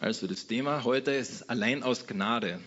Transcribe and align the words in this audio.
Also 0.00 0.28
das 0.28 0.46
Thema 0.46 0.84
heute 0.84 1.10
ist 1.10 1.50
allein 1.50 1.82
aus 1.82 2.06
Gnade. 2.06 2.60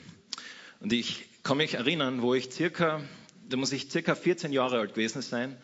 Und 0.81 0.91
ich 0.91 1.27
kann 1.43 1.55
mich 1.55 1.75
erinnern, 1.75 2.21
wo 2.21 2.33
ich 2.33 2.51
circa, 2.51 3.01
da 3.47 3.55
muss 3.55 3.71
ich 3.71 3.89
circa 3.89 4.15
14 4.15 4.51
Jahre 4.51 4.79
alt 4.79 4.95
gewesen 4.95 5.21
sein. 5.21 5.55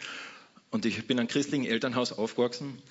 Und 0.70 0.86
ich 0.86 0.96
bin 1.08 1.18
in 1.18 1.20
einem 1.20 1.28
christlichen 1.28 1.66
Elternhaus 1.66 2.14
aufgewachsen. 2.14 2.82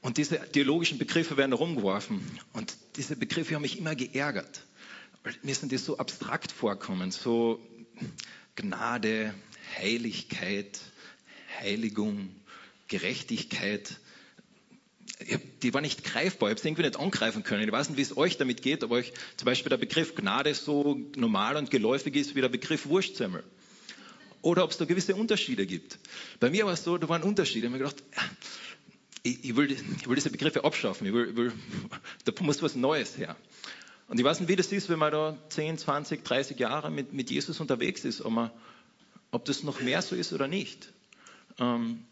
Und 0.00 0.16
diese 0.16 0.40
theologischen 0.50 0.98
Begriffe 0.98 1.36
werden 1.36 1.52
herumgeworfen. 1.52 2.20
Und 2.52 2.76
diese 2.96 3.14
Begriffe 3.14 3.54
haben 3.54 3.62
mich 3.62 3.78
immer 3.78 3.94
geärgert. 3.94 4.64
Mir 5.44 5.54
sind 5.54 5.70
die 5.70 5.78
so 5.78 5.98
abstrakt 5.98 6.50
vorkommen. 6.50 7.12
So 7.12 7.60
Gnade, 8.56 9.32
Heiligkeit, 9.78 10.80
Heiligung, 11.60 12.34
Gerechtigkeit 12.88 13.96
die 15.62 15.74
war 15.74 15.80
nicht 15.80 16.04
greifbar. 16.04 16.48
Ich 16.48 16.52
habe 16.52 16.58
es 16.58 16.64
irgendwie 16.64 16.82
nicht 16.82 16.98
angreifen 16.98 17.42
können. 17.42 17.64
Ich 17.64 17.72
weiß 17.72 17.88
nicht, 17.88 17.98
wie 17.98 18.02
es 18.02 18.16
euch 18.16 18.36
damit 18.36 18.62
geht, 18.62 18.84
ob 18.84 18.90
euch 18.90 19.12
zum 19.36 19.46
Beispiel 19.46 19.70
der 19.70 19.76
Begriff 19.76 20.14
Gnade 20.14 20.54
so 20.54 21.00
normal 21.16 21.56
und 21.56 21.70
geläufig 21.70 22.14
ist 22.16 22.34
wie 22.34 22.40
der 22.40 22.48
Begriff 22.48 22.86
Wurstsemmel. 22.86 23.42
Oder 24.42 24.64
ob 24.64 24.72
es 24.72 24.78
da 24.78 24.84
gewisse 24.84 25.14
Unterschiede 25.14 25.66
gibt. 25.66 25.98
Bei 26.40 26.50
mir 26.50 26.66
war 26.66 26.72
es 26.72 26.84
so, 26.84 26.98
da 26.98 27.08
waren 27.08 27.22
Unterschiede. 27.22 27.66
Ich 27.66 27.72
habe 27.72 27.78
mir 27.78 27.84
gedacht, 27.84 28.02
ich, 29.22 29.44
ich, 29.44 29.56
will, 29.56 29.70
ich 29.70 30.08
will 30.08 30.16
diese 30.16 30.30
Begriffe 30.30 30.64
abschaffen. 30.64 31.06
Ich 31.06 31.12
will, 31.12 31.30
ich 31.30 31.36
will, 31.36 31.52
da 32.24 32.32
muss 32.40 32.62
was 32.62 32.74
Neues 32.74 33.16
her. 33.16 33.36
Und 34.08 34.18
ich 34.18 34.24
weiß 34.24 34.40
nicht, 34.40 34.48
wie 34.48 34.56
das 34.56 34.72
ist, 34.72 34.88
wenn 34.88 34.98
man 34.98 35.12
da 35.12 35.38
10, 35.48 35.78
20, 35.78 36.24
30 36.24 36.58
Jahre 36.58 36.90
mit, 36.90 37.12
mit 37.12 37.30
Jesus 37.30 37.60
unterwegs 37.60 38.04
ist, 38.04 38.20
ob, 38.22 38.32
man, 38.32 38.50
ob 39.30 39.44
das 39.44 39.62
noch 39.62 39.80
mehr 39.80 40.02
so 40.02 40.16
ist 40.16 40.32
oder 40.32 40.48
nicht. 40.48 40.92
Ähm, 41.58 42.04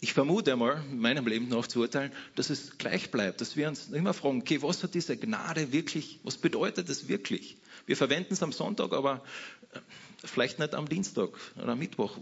ich 0.00 0.12
vermute 0.12 0.52
einmal, 0.52 0.84
in 0.90 0.98
meinem 0.98 1.26
Leben 1.26 1.48
noch 1.48 1.66
zu 1.66 1.80
urteilen, 1.80 2.12
dass 2.36 2.50
es 2.50 2.78
gleich 2.78 3.10
bleibt, 3.10 3.40
dass 3.40 3.56
wir 3.56 3.68
uns 3.68 3.88
immer 3.88 4.14
fragen, 4.14 4.40
okay, 4.40 4.62
was 4.62 4.82
hat 4.82 4.94
diese 4.94 5.16
Gnade 5.16 5.72
wirklich, 5.72 6.20
was 6.22 6.36
bedeutet 6.36 6.88
das 6.88 7.08
wirklich? 7.08 7.56
Wir 7.86 7.96
verwenden 7.96 8.32
es 8.32 8.42
am 8.42 8.52
Sonntag, 8.52 8.92
aber 8.92 9.24
äh, 9.72 9.80
vielleicht 10.24 10.58
nicht 10.58 10.74
am 10.74 10.88
Dienstag 10.88 11.30
oder 11.56 11.68
am 11.72 11.78
Mittwoch. 11.78 12.16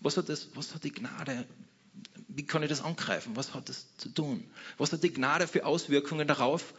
Was 0.00 0.16
hat, 0.16 0.28
das, 0.28 0.48
was 0.54 0.74
hat 0.74 0.84
die 0.84 0.92
Gnade, 0.92 1.44
wie 2.28 2.46
kann 2.46 2.62
ich 2.62 2.68
das 2.68 2.82
angreifen? 2.82 3.34
Was 3.34 3.52
hat 3.54 3.68
das 3.68 3.96
zu 3.96 4.08
tun? 4.08 4.44
Was 4.78 4.92
hat 4.92 5.02
die 5.02 5.12
Gnade 5.12 5.48
für 5.48 5.66
Auswirkungen 5.66 6.28
darauf, 6.28 6.74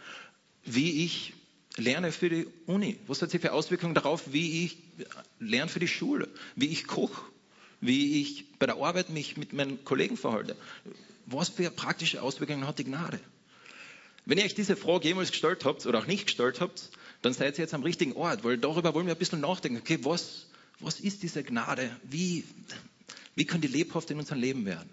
wie 0.63 1.03
ich 1.03 1.33
lerne 1.75 2.11
für 2.11 2.29
die 2.29 2.47
Uni? 2.65 2.99
Was 3.07 3.21
hat 3.21 3.31
sie 3.31 3.39
für 3.39 3.51
Auswirkungen 3.51 3.93
darauf, 3.93 4.31
wie 4.31 4.63
ich 4.63 4.77
lerne 5.39 5.69
für 5.69 5.79
die 5.79 5.87
Schule? 5.87 6.29
Wie 6.55 6.67
ich 6.67 6.87
koche? 6.87 7.21
Wie 7.85 8.21
ich 8.21 8.45
bei 8.59 8.65
der 8.65 8.77
Arbeit 8.77 9.09
mich 9.09 9.35
mit 9.35 9.51
meinen 9.51 9.83
Kollegen 9.83 10.15
verhalte. 10.15 10.55
Was 11.25 11.49
für 11.49 11.69
praktische 11.69 12.21
Auswirkungen 12.21 12.65
hat 12.65 12.79
die 12.79 12.85
Gnade? 12.85 13.19
Wenn 14.25 14.37
ihr 14.37 14.45
euch 14.45 14.55
diese 14.55 14.77
Frage 14.77 15.09
jemals 15.09 15.31
gestellt 15.31 15.65
habt 15.65 15.85
oder 15.85 15.99
auch 15.99 16.07
nicht 16.07 16.27
gestellt 16.27 16.61
habt, 16.61 16.89
dann 17.21 17.33
seid 17.33 17.57
ihr 17.57 17.63
jetzt 17.63 17.73
am 17.73 17.83
richtigen 17.83 18.13
Ort, 18.13 18.43
weil 18.45 18.57
darüber 18.57 18.93
wollen 18.93 19.05
wir 19.05 19.13
ein 19.13 19.19
bisschen 19.19 19.41
nachdenken. 19.41 19.79
Okay, 19.79 19.99
was, 20.03 20.47
was 20.79 21.01
ist 21.01 21.23
diese 21.23 21.43
Gnade? 21.43 21.89
Wie, 22.03 22.45
wie 23.35 23.45
kann 23.45 23.59
die 23.59 23.67
lebhaft 23.67 24.09
in 24.11 24.19
unserem 24.19 24.39
Leben 24.39 24.65
werden? 24.65 24.89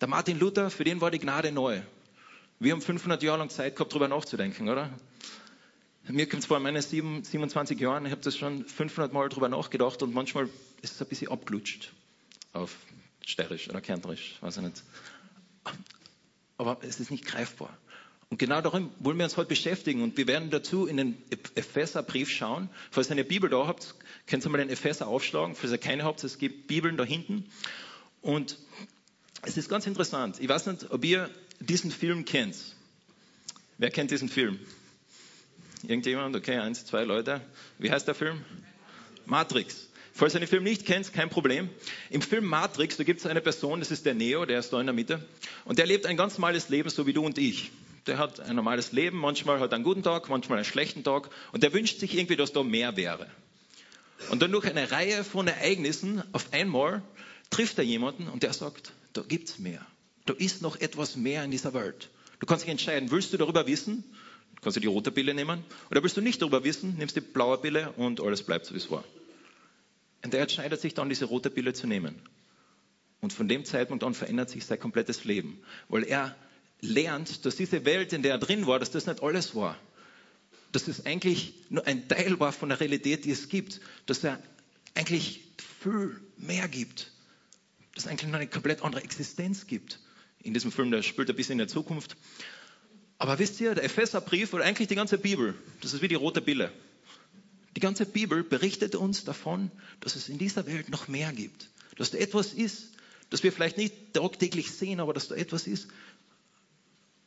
Der 0.00 0.08
Martin 0.08 0.38
Luther, 0.38 0.70
für 0.70 0.84
den 0.84 1.02
war 1.02 1.10
die 1.10 1.18
Gnade 1.18 1.52
neu. 1.52 1.82
Wir 2.58 2.72
haben 2.72 2.80
500 2.80 3.22
Jahre 3.22 3.38
lang 3.38 3.50
Zeit 3.50 3.76
gehabt, 3.76 3.92
darüber 3.92 4.08
nachzudenken, 4.08 4.68
oder? 4.68 4.90
Mir 6.08 6.26
kommt 6.26 6.42
es 6.42 6.46
vor, 6.46 6.56
in 6.56 6.62
meinen 6.62 6.80
27 6.80 7.78
Jahren, 7.78 8.06
ich 8.06 8.12
habe 8.12 8.22
das 8.22 8.34
schon 8.34 8.64
500 8.64 9.12
Mal 9.12 9.28
darüber 9.28 9.50
nachgedacht 9.50 10.02
und 10.02 10.14
manchmal 10.14 10.48
ist 10.80 10.94
es 10.94 11.02
ein 11.02 11.08
bisschen 11.08 11.30
abgelutscht 11.30 11.92
auf 12.52 12.76
Sterrisch 13.26 13.68
oder 13.68 13.80
Kärntnerisch, 13.80 14.36
weiß 14.40 14.58
ich 14.58 14.62
nicht. 14.62 14.82
Aber 16.56 16.78
es 16.82 16.98
ist 17.00 17.10
nicht 17.10 17.24
greifbar. 17.24 17.76
Und 18.30 18.38
genau 18.38 18.60
darum 18.60 18.90
wollen 19.00 19.16
wir 19.16 19.24
uns 19.24 19.36
heute 19.36 19.48
beschäftigen. 19.48 20.02
Und 20.02 20.16
wir 20.16 20.26
werden 20.26 20.50
dazu 20.50 20.86
in 20.86 20.98
den 20.98 21.22
Epheserbrief 21.54 22.30
schauen. 22.30 22.68
Falls 22.90 23.08
ihr 23.08 23.12
eine 23.12 23.24
Bibel 23.24 23.48
da 23.48 23.66
habt, 23.66 23.94
könnt 24.26 24.44
ihr 24.44 24.50
mal 24.50 24.58
den 24.58 24.68
Epheser 24.68 25.06
aufschlagen. 25.06 25.54
Falls 25.54 25.72
ihr 25.72 25.78
keine 25.78 26.04
habt, 26.04 26.22
es 26.24 26.38
gibt 26.38 26.66
Bibeln 26.66 26.96
da 26.96 27.04
hinten. 27.04 27.46
Und 28.20 28.58
es 29.42 29.56
ist 29.56 29.70
ganz 29.70 29.86
interessant. 29.86 30.40
Ich 30.40 30.48
weiß 30.48 30.66
nicht, 30.66 30.90
ob 30.90 31.04
ihr 31.04 31.30
diesen 31.60 31.90
Film 31.90 32.24
kennt. 32.24 32.56
Wer 33.78 33.90
kennt 33.90 34.10
diesen 34.10 34.28
Film? 34.28 34.58
Irgendjemand? 35.82 36.34
Okay, 36.36 36.58
eins, 36.58 36.84
zwei 36.84 37.04
Leute. 37.04 37.40
Wie 37.78 37.90
heißt 37.90 38.08
der 38.08 38.14
Film? 38.14 38.44
Matrix. 39.24 39.87
Falls 40.18 40.34
ihr 40.34 40.40
den 40.40 40.48
Film 40.48 40.64
nicht 40.64 40.84
kennt, 40.84 41.12
kein 41.12 41.30
Problem. 41.30 41.70
Im 42.10 42.22
Film 42.22 42.44
Matrix, 42.44 42.96
da 42.96 43.04
gibt 43.04 43.20
es 43.20 43.26
eine 43.26 43.40
Person, 43.40 43.78
das 43.78 43.92
ist 43.92 44.04
der 44.04 44.14
Neo, 44.14 44.46
der 44.46 44.58
ist 44.58 44.72
da 44.72 44.80
in 44.80 44.86
der 44.86 44.92
Mitte. 44.92 45.24
Und 45.64 45.78
der 45.78 45.86
lebt 45.86 46.06
ein 46.06 46.16
ganz 46.16 46.36
normales 46.38 46.68
Leben, 46.70 46.90
so 46.90 47.06
wie 47.06 47.12
du 47.12 47.24
und 47.24 47.38
ich. 47.38 47.70
Der 48.08 48.18
hat 48.18 48.40
ein 48.40 48.56
normales 48.56 48.90
Leben, 48.90 49.16
manchmal 49.16 49.60
hat 49.60 49.70
er 49.70 49.76
einen 49.76 49.84
guten 49.84 50.02
Tag, 50.02 50.28
manchmal 50.28 50.58
einen 50.58 50.64
schlechten 50.64 51.04
Tag. 51.04 51.30
Und 51.52 51.62
der 51.62 51.72
wünscht 51.72 52.00
sich 52.00 52.18
irgendwie, 52.18 52.34
dass 52.34 52.52
da 52.52 52.64
mehr 52.64 52.96
wäre. 52.96 53.28
Und 54.30 54.42
dann 54.42 54.50
durch 54.50 54.66
eine 54.66 54.90
Reihe 54.90 55.22
von 55.22 55.46
Ereignissen 55.46 56.24
auf 56.32 56.52
einmal 56.52 57.04
trifft 57.50 57.78
er 57.78 57.84
jemanden 57.84 58.26
und 58.26 58.42
der 58.42 58.52
sagt, 58.52 58.90
da 59.12 59.22
gibt's 59.22 59.60
mehr. 59.60 59.86
Da 60.26 60.34
ist 60.34 60.62
noch 60.62 60.80
etwas 60.80 61.14
mehr 61.14 61.44
in 61.44 61.52
dieser 61.52 61.74
Welt. 61.74 62.10
Du 62.40 62.46
kannst 62.46 62.64
dich 62.64 62.72
entscheiden, 62.72 63.12
willst 63.12 63.32
du 63.32 63.36
darüber 63.36 63.68
wissen? 63.68 64.02
Du 64.56 64.62
kannst 64.62 64.76
du 64.76 64.80
die 64.80 64.88
rote 64.88 65.12
Pille 65.12 65.32
nehmen. 65.32 65.62
Oder 65.92 66.02
willst 66.02 66.16
du 66.16 66.22
nicht 66.22 66.42
darüber 66.42 66.64
wissen, 66.64 66.96
nimmst 66.98 67.14
die 67.14 67.20
blaue 67.20 67.58
Pille 67.58 67.92
und 67.92 68.20
alles 68.20 68.42
bleibt 68.42 68.66
so, 68.66 68.74
wie 68.74 68.78
es 68.78 68.90
war. 68.90 69.04
Und 70.24 70.34
er 70.34 70.42
entscheidet 70.42 70.80
sich 70.80 70.94
dann, 70.94 71.08
diese 71.08 71.26
rote 71.26 71.50
Pille 71.50 71.72
zu 71.72 71.86
nehmen. 71.86 72.20
Und 73.20 73.32
von 73.32 73.48
dem 73.48 73.64
Zeitpunkt 73.64 74.04
an 74.04 74.14
verändert 74.14 74.50
sich 74.50 74.64
sein 74.64 74.78
komplettes 74.78 75.24
Leben. 75.24 75.60
Weil 75.88 76.04
er 76.04 76.36
lernt, 76.80 77.44
dass 77.44 77.56
diese 77.56 77.84
Welt, 77.84 78.12
in 78.12 78.22
der 78.22 78.32
er 78.32 78.38
drin 78.38 78.66
war, 78.66 78.78
dass 78.78 78.90
das 78.90 79.06
nicht 79.06 79.22
alles 79.22 79.54
war. 79.54 79.78
Dass 80.72 80.86
es 80.86 81.06
eigentlich 81.06 81.54
nur 81.70 81.86
ein 81.86 82.08
Teil 82.08 82.38
war 82.40 82.52
von 82.52 82.68
der 82.68 82.80
Realität, 82.80 83.24
die 83.24 83.30
es 83.30 83.48
gibt. 83.48 83.80
Dass 84.06 84.22
er 84.24 84.42
eigentlich 84.94 85.40
viel 85.80 86.20
mehr 86.36 86.68
gibt. 86.68 87.12
Dass 87.94 88.04
es 88.04 88.10
eigentlich 88.10 88.30
noch 88.30 88.38
eine 88.38 88.48
komplett 88.48 88.82
andere 88.82 89.02
Existenz 89.02 89.66
gibt. 89.66 90.00
In 90.42 90.54
diesem 90.54 90.70
Film, 90.70 90.90
der 90.90 91.02
spielt 91.02 91.30
ein 91.30 91.36
bisschen 91.36 91.52
in 91.52 91.58
der 91.58 91.68
Zukunft. 91.68 92.16
Aber 93.18 93.38
wisst 93.40 93.60
ihr, 93.60 93.74
der 93.74 93.84
Epheserbrief 93.84 94.52
oder 94.52 94.64
eigentlich 94.64 94.86
die 94.86 94.94
ganze 94.94 95.18
Bibel, 95.18 95.54
das 95.80 95.92
ist 95.92 96.02
wie 96.02 96.08
die 96.08 96.14
rote 96.14 96.40
Pille. 96.40 96.72
Die 97.78 97.80
ganze 97.80 98.06
Bibel 98.06 98.42
berichtet 98.42 98.96
uns 98.96 99.22
davon, 99.22 99.70
dass 100.00 100.16
es 100.16 100.28
in 100.28 100.36
dieser 100.36 100.66
Welt 100.66 100.88
noch 100.88 101.06
mehr 101.06 101.32
gibt. 101.32 101.68
Dass 101.96 102.10
da 102.10 102.18
etwas 102.18 102.52
ist, 102.52 102.88
das 103.30 103.44
wir 103.44 103.52
vielleicht 103.52 103.76
nicht 103.76 104.14
tagtäglich 104.14 104.72
sehen, 104.72 104.98
aber 104.98 105.14
dass 105.14 105.28
da 105.28 105.36
etwas 105.36 105.68
ist, 105.68 105.86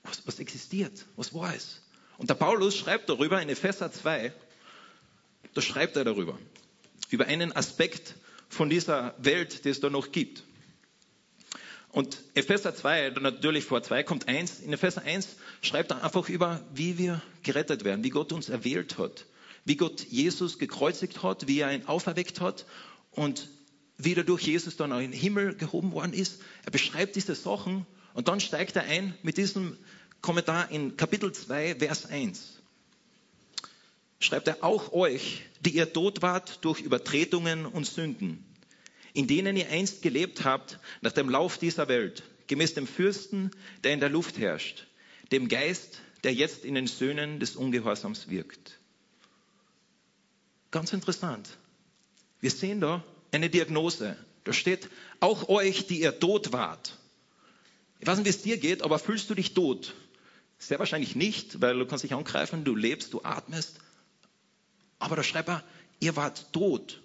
was, 0.04 0.28
was 0.28 0.40
existiert, 0.40 1.06
was 1.16 1.34
wahr 1.34 1.56
ist. 1.56 1.82
Und 2.18 2.30
der 2.30 2.34
Paulus 2.36 2.76
schreibt 2.76 3.08
darüber 3.08 3.42
in 3.42 3.48
Epheser 3.48 3.94
2, 3.94 4.34
da 5.54 5.62
schreibt 5.62 5.96
er 5.96 6.04
darüber, 6.04 6.38
über 7.10 7.28
einen 7.28 7.56
Aspekt 7.56 8.16
von 8.50 8.70
dieser 8.70 9.16
Welt, 9.20 9.64
die 9.64 9.70
es 9.70 9.80
da 9.80 9.90
noch 9.90 10.12
gibt. 10.12 10.44
Und 11.94 12.18
Epheser 12.34 12.76
2, 12.76 13.12
natürlich 13.22 13.64
vor 13.64 13.84
2 13.84 14.04
kommt 14.04 14.28
1. 14.28 14.60
In 14.60 14.74
Epheser 14.74 15.04
1 15.04 15.30
schreibt 15.62 15.92
er 15.92 16.04
einfach 16.04 16.28
über, 16.28 16.60
wie 16.74 16.98
wir 16.98 17.22
gerettet 17.42 17.86
werden, 17.86 18.04
wie 18.04 18.10
Gott 18.10 18.34
uns 18.34 18.50
erwählt 18.50 18.98
hat, 18.98 19.28
wie 19.66 19.76
Gott 19.76 20.06
Jesus 20.10 20.60
gekreuzigt 20.60 21.24
hat, 21.24 21.48
wie 21.48 21.60
er 21.60 21.74
ihn 21.74 21.86
auferweckt 21.86 22.42
hat 22.42 22.66
und 23.12 23.50
wie 23.98 24.16
er 24.16 24.24
durch 24.24 24.42
Jesus 24.42 24.78
dann 24.78 24.92
in 24.92 25.12
den 25.12 25.20
Himmel 25.20 25.56
gehoben 25.56 25.92
worden 25.92 26.14
ist. 26.14 26.42
Er 26.66 26.72
beschreibt 26.72 27.16
diese 27.16 27.36
Sachen 27.36 27.86
und 28.14 28.28
dann 28.28 28.40
steigt 28.40 28.76
er 28.76 28.84
ein 28.84 29.14
mit 29.22 29.38
diesem 29.38 29.78
Kommentar 30.22 30.72
in 30.72 30.98
Kapitel 30.98 31.32
2, 31.32 31.76
Vers 31.76 32.06
1. 32.06 32.60
Schreibt 34.20 34.48
er 34.48 34.64
auch 34.64 34.92
euch, 34.94 35.44
die 35.62 35.72
ihr 35.72 35.92
tot 35.92 36.22
wart 36.22 36.64
durch 36.64 36.82
Übertretungen 36.82 37.66
und 37.66 37.86
Sünden, 37.86 38.44
in 39.14 39.28
denen 39.28 39.58
ihr 39.58 39.70
einst 39.70 40.02
gelebt 40.02 40.44
habt 40.44 40.80
nach 41.02 41.12
dem 41.12 41.30
Lauf 41.30 41.58
dieser 41.58 41.88
Welt, 41.88 42.24
gemäß 42.48 42.74
dem 42.74 42.88
Fürsten, 42.88 43.52
der 43.84 43.94
in 43.94 44.00
der 44.00 44.10
Luft 44.10 44.38
herrscht, 44.38 44.88
dem 45.32 45.48
Geist, 45.48 46.02
der 46.24 46.34
jetzt 46.34 46.66
in 46.66 46.76
den 46.76 46.88
Söhnen 46.88 47.40
des 47.40 47.56
Ungehorsams 47.56 48.30
wirkt 48.30 48.81
Ganz 50.72 50.94
interessant. 50.94 51.58
Wir 52.40 52.50
sehen 52.50 52.82
da 52.82 53.04
eine 53.32 53.50
Diagnose. 53.50 54.18
Da 54.44 54.54
steht, 54.54 54.90
auch 55.20 55.50
euch, 55.50 55.86
die 55.88 56.02
ihr 56.02 56.20
tot 56.20 56.52
wart. 56.52 56.98
Ich 58.00 58.08
weiß 58.08 58.18
nicht, 58.18 58.26
wie 58.26 58.30
es 58.30 58.42
dir 58.42 58.58
geht, 58.58 58.82
aber 58.82 58.98
fühlst 58.98 59.30
du 59.30 59.36
dich 59.36 59.54
tot? 59.54 59.94
Sehr 60.58 60.80
wahrscheinlich 60.80 61.16
nicht, 61.16 61.62
weil 61.62 61.78
du 61.78 61.86
kannst 61.86 62.04
dich 62.04 62.14
angreifen, 62.14 62.64
du 62.64 62.76
lebst, 62.76 63.14
du 63.14 63.22
atmest. 63.24 63.80
Aber 64.98 65.16
da 65.16 65.24
schreibt 65.24 65.50
er, 65.50 65.64
ihr 66.00 66.16
wart 66.16 66.52
tot. 66.54 67.02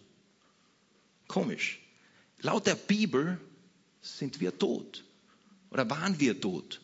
Komisch. 1.28 1.80
Laut 2.40 2.66
der 2.66 2.74
Bibel 2.74 3.40
sind 4.00 4.40
wir 4.40 4.58
tot. 4.58 5.04
Oder 5.70 5.88
waren 5.90 6.20
wir 6.20 6.40
tot? 6.40 6.80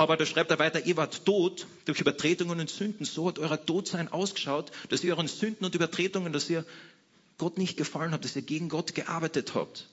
Aber 0.00 0.16
da 0.16 0.24
schreibt 0.24 0.50
er 0.50 0.58
weiter, 0.58 0.86
ihr 0.86 0.96
wart 0.96 1.26
tot 1.26 1.66
durch 1.84 2.00
Übertretungen 2.00 2.58
und 2.58 2.70
Sünden. 2.70 3.04
So 3.04 3.28
hat 3.28 3.38
euer 3.38 3.66
Todsein 3.66 4.08
ausgeschaut, 4.08 4.72
dass 4.88 5.04
ihr 5.04 5.12
euren 5.12 5.28
Sünden 5.28 5.66
und 5.66 5.74
Übertretungen, 5.74 6.32
dass 6.32 6.48
ihr 6.48 6.64
Gott 7.36 7.58
nicht 7.58 7.76
gefallen 7.76 8.12
habt, 8.12 8.24
dass 8.24 8.34
ihr 8.34 8.40
gegen 8.40 8.70
Gott 8.70 8.94
gearbeitet 8.94 9.54
habt. 9.54 9.88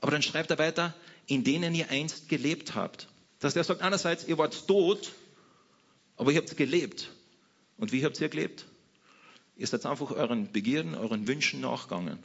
Aber 0.00 0.12
dann 0.12 0.22
schreibt 0.22 0.50
er 0.50 0.56
weiter, 0.56 0.94
in 1.26 1.44
denen 1.44 1.74
ihr 1.74 1.90
einst 1.90 2.30
gelebt 2.30 2.74
habt. 2.74 3.06
Dass 3.40 3.54
er 3.54 3.62
sagt, 3.62 3.82
einerseits, 3.82 4.26
ihr 4.26 4.38
wart 4.38 4.66
tot 4.66 5.12
Aber 6.16 6.32
ihr 6.32 6.38
habt 6.38 6.56
gelebt. 6.56 7.10
Und 7.76 7.92
wie 7.92 8.02
habt 8.02 8.18
ihr 8.18 8.30
gelebt? 8.30 8.64
Ihr 9.58 9.66
seid 9.66 9.84
einfach 9.84 10.10
euren 10.10 10.50
Begierden, 10.52 10.94
euren 10.94 11.28
Wünschen 11.28 11.60
nachgegangen. 11.60 12.18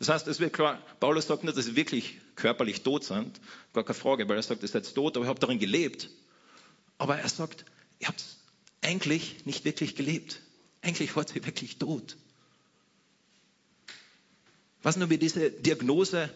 Das 0.00 0.08
heißt, 0.08 0.26
es 0.26 0.40
wird 0.40 0.52
klar, 0.52 0.82
Paulus 0.98 1.28
sagt 1.28 1.44
nicht, 1.44 1.56
dass 1.56 1.66
sie 1.66 1.76
wirklich 1.76 2.18
körperlich 2.34 2.82
tot 2.82 3.04
sind, 3.04 3.40
gar 3.72 3.84
keine 3.84 3.94
Frage, 3.94 4.28
weil 4.28 4.34
er 4.34 4.42
sagt, 4.42 4.62
ihr 4.62 4.68
seid 4.68 4.92
tot, 4.92 5.16
aber 5.16 5.26
ihr 5.26 5.28
habt 5.28 5.44
darin 5.44 5.60
gelebt. 5.60 6.10
Aber 6.98 7.18
er 7.18 7.28
sagt, 7.28 7.64
ihr 7.98 8.08
habt 8.08 8.24
eigentlich 8.82 9.44
nicht 9.44 9.64
wirklich 9.64 9.96
gelebt. 9.96 10.40
Eigentlich 10.82 11.14
wart 11.16 11.34
ihr 11.34 11.44
wirklich 11.44 11.78
tot. 11.78 12.16
Ich 14.78 14.84
weiß 14.84 14.96
nicht, 14.96 15.04
ob 15.04 15.10
ihr 15.10 15.18
diese 15.18 15.50
Diagnose 15.50 16.30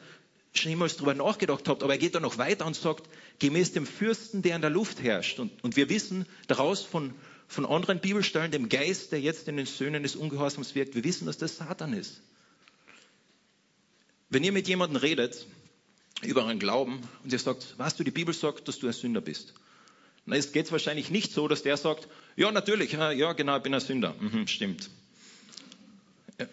schon 0.53 0.71
jemals 0.71 0.97
darüber 0.97 1.15
nachgedacht 1.15 1.69
habt, 1.69 1.83
aber 1.83 1.93
er 1.93 1.99
geht 1.99 2.15
da 2.15 2.21
noch 2.21 2.39
weiter 2.39 2.67
und 2.67 2.75
sagt, 2.75 3.09
gemäß 3.39 3.73
dem 3.73 3.87
Fürsten, 3.87 4.43
der 4.43 4.57
in 4.57 4.63
der 4.63 4.71
Luft 4.71 5.03
herrscht. 5.03 5.39
Und, 5.39 5.63
und 5.63 5.77
wir 5.77 5.89
wissen 5.89 6.27
daraus 6.49 6.83
von, 6.83 7.15
von 7.47 7.65
anderen 7.65 8.01
Bibelstellen, 8.01 8.51
dem 8.51 8.69
Geist, 8.69 9.13
der 9.13 9.21
jetzt 9.21 9.47
in 9.47 9.57
den 9.57 9.67
Söhnen 9.67 10.03
des 10.03 10.17
Ungehorsams 10.17 10.75
wirkt, 10.75 10.95
wir 10.95 11.05
wissen, 11.05 11.27
dass 11.27 11.39
das 11.39 11.57
Satan 11.57 11.93
ist. 11.93 12.21
Wenn 14.29 14.45
ihr 14.45 14.53
mit 14.53 14.69
jemandem 14.69 14.97
redet 14.97 15.47
über 16.23 16.45
euren 16.45 16.59
Glauben 16.59 17.01
und 17.25 17.33
ihr 17.33 17.39
sagt, 17.39 17.75
was 17.79 17.97
du, 17.97 18.05
die 18.05 18.11
Bibel 18.11 18.35
sagt, 18.35 18.69
dass 18.69 18.79
du 18.79 18.87
ein 18.87 18.93
Sünder 18.93 19.21
bist, 19.21 19.55
dann 20.27 20.41
geht 20.53 20.67
es 20.67 20.73
wahrscheinlich 20.73 21.11
nicht 21.11 21.33
so, 21.33 21.49
dass 21.49 21.63
der 21.63 21.77
sagt, 21.77 22.09
ja, 22.37 22.53
natürlich, 22.53 22.93
ja, 22.93 23.33
genau, 23.33 23.57
ich 23.57 23.63
bin 23.63 23.75
ein 23.75 23.81
Sünder. 23.81 24.15
Mhm, 24.19 24.47
stimmt. 24.47 24.91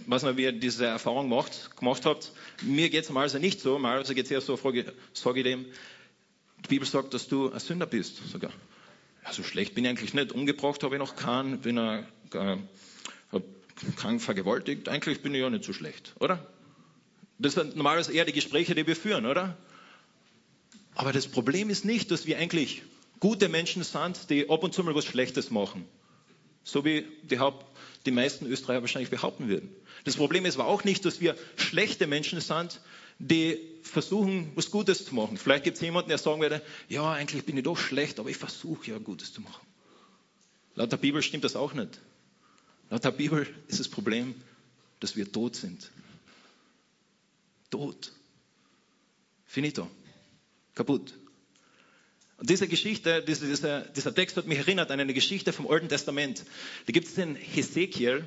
Was 0.06 0.24
man, 0.24 0.36
wie 0.36 0.44
ihr 0.44 0.52
diese 0.52 0.86
Erfahrung 0.86 1.30
macht, 1.30 1.78
gemacht 1.78 2.06
habt, 2.06 2.34
mir 2.62 2.90
geht 2.90 3.06
es 3.06 3.16
also 3.16 3.40
nicht 3.40 3.62
so, 3.62 3.80
mal 3.80 3.98
also 3.98 4.14
geht 4.14 4.26
es 4.26 4.32
eher 4.32 4.42
so, 4.42 4.58
frage, 4.58 4.94
sage 5.14 5.40
ich 5.40 5.44
dem, 5.46 5.66
die 6.66 6.70
Bibel 6.70 6.88
sagt, 6.88 7.14
dass 7.14 7.28
du 7.28 7.52
ein 7.52 7.60
Sünder 7.60 7.86
bist. 7.86 8.18
Sogar. 8.30 8.52
Ja, 9.24 9.32
so 9.32 9.44
schlecht 9.44 9.76
bin 9.76 9.86
ich 9.86 9.90
eigentlich 9.90 10.14
nicht. 10.14 10.32
Umgebracht 10.32 10.84
habe 10.84 10.96
ich 10.96 11.00
noch 11.00 11.16
keinen, 11.16 11.60
bin 11.60 11.78
ein, 11.78 12.06
äh, 12.34 12.58
keinen 13.96 14.20
vergewaltigt. 14.20 14.90
Eigentlich 14.90 15.22
bin 15.22 15.34
ich 15.34 15.42
ja 15.42 15.50
nicht 15.50 15.64
so 15.64 15.74
schlecht, 15.74 16.14
oder? 16.20 16.46
Das 17.40 17.54
sind 17.54 17.76
normalerweise 17.76 18.12
eher 18.12 18.26
die 18.26 18.34
Gespräche, 18.34 18.74
die 18.74 18.88
wir 18.88 18.96
führen, 18.96 19.26
oder? 19.26 19.56
Aber 20.96 21.14
das 21.14 21.28
Problem 21.28 21.70
ist 21.70 21.86
nicht, 21.86 22.10
dass 22.10 22.26
wir 22.26 22.40
eigentlich 22.40 22.82
gute 23.20 23.50
Menschen 23.50 23.84
sind, 23.84 24.30
die 24.30 24.50
ab 24.50 24.64
und 24.64 24.74
zu 24.74 24.84
mal 24.84 24.96
was 24.96 25.06
Schlechtes 25.06 25.52
machen. 25.52 25.86
So 26.64 26.84
wie 26.84 27.06
die, 27.24 27.40
Haupt, 27.40 27.66
die 28.06 28.12
meisten 28.12 28.46
Österreicher 28.46 28.82
wahrscheinlich 28.82 29.10
behaupten 29.10 29.48
würden. 29.48 29.70
Das 30.04 30.16
Problem 30.16 30.46
ist 30.46 30.56
aber 30.56 30.68
auch 30.68 30.84
nicht, 30.84 31.06
dass 31.06 31.22
wir 31.22 31.36
schlechte 31.56 32.08
Menschen 32.08 32.42
sind, 32.42 32.82
die 33.20 33.60
versuchen, 33.82 34.52
was 34.56 34.70
Gutes 34.70 35.06
zu 35.06 35.16
machen. 35.16 35.38
Vielleicht 35.38 35.64
gibt 35.64 35.78
es 35.78 35.82
jemanden, 35.82 36.10
der 36.10 36.18
sagen 36.18 36.42
würde, 36.42 36.62
ja, 36.88 37.12
eigentlich 37.12 37.46
bin 37.46 37.58
ich 37.58 37.64
doch 37.64 37.78
schlecht, 37.78 38.20
aber 38.20 38.30
ich 38.30 38.38
versuche 38.38 38.92
ja 38.92 38.98
Gutes 39.00 39.34
zu 39.34 39.42
machen. 39.42 39.66
Laut 40.76 40.92
der 40.92 40.98
Bibel 40.98 41.22
stimmt 41.22 41.44
das 41.44 41.56
auch 41.56 41.74
nicht. 41.74 42.00
Laut 42.90 43.04
der 43.04 43.12
Bibel 43.12 43.48
ist 43.68 43.80
das 43.80 43.88
Problem, 43.88 44.36
dass 45.00 45.16
wir 45.16 45.32
tot 45.32 45.56
sind. 45.56 45.90
Tot. 47.70 48.12
Finito. 49.46 49.90
Kaputt. 50.76 51.14
Und 52.38 52.50
diese 52.50 52.68
Geschichte, 52.68 53.24
dieser, 53.24 53.82
dieser 53.82 54.14
Text 54.14 54.38
hat 54.38 54.46
mich 54.46 54.60
erinnert 54.60 54.92
an 54.92 55.00
eine 55.00 55.14
Geschichte 55.14 55.54
vom 55.54 55.68
Alten 55.68 55.90
Testament. 55.90 56.44
Da 56.86 56.92
gibt 56.92 57.08
es 57.08 57.16
den 57.16 57.36
Hesekiel. 57.36 58.26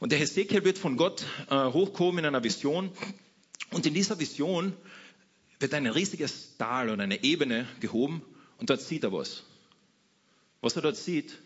Und 0.00 0.10
der 0.10 0.18
Hesekiel 0.18 0.64
wird 0.64 0.78
von 0.78 0.96
Gott 0.96 1.24
äh, 1.48 1.66
hochkommen 1.66 2.18
in 2.18 2.26
einer 2.26 2.42
Vision. 2.42 2.90
Und 3.70 3.86
in 3.86 3.94
dieser 3.94 4.18
Vision 4.18 4.76
wird 5.60 5.74
ein 5.74 5.86
riesiges 5.86 6.56
Tal 6.56 6.90
oder 6.90 7.04
eine 7.04 7.22
Ebene 7.22 7.68
gehoben 7.78 8.22
und 8.58 8.70
dort 8.70 8.80
sieht 8.80 9.04
er 9.04 9.12
was. 9.12 9.44
Was 10.60 10.74
er 10.74 10.82
dort 10.82 10.96
sieht, 10.96 11.38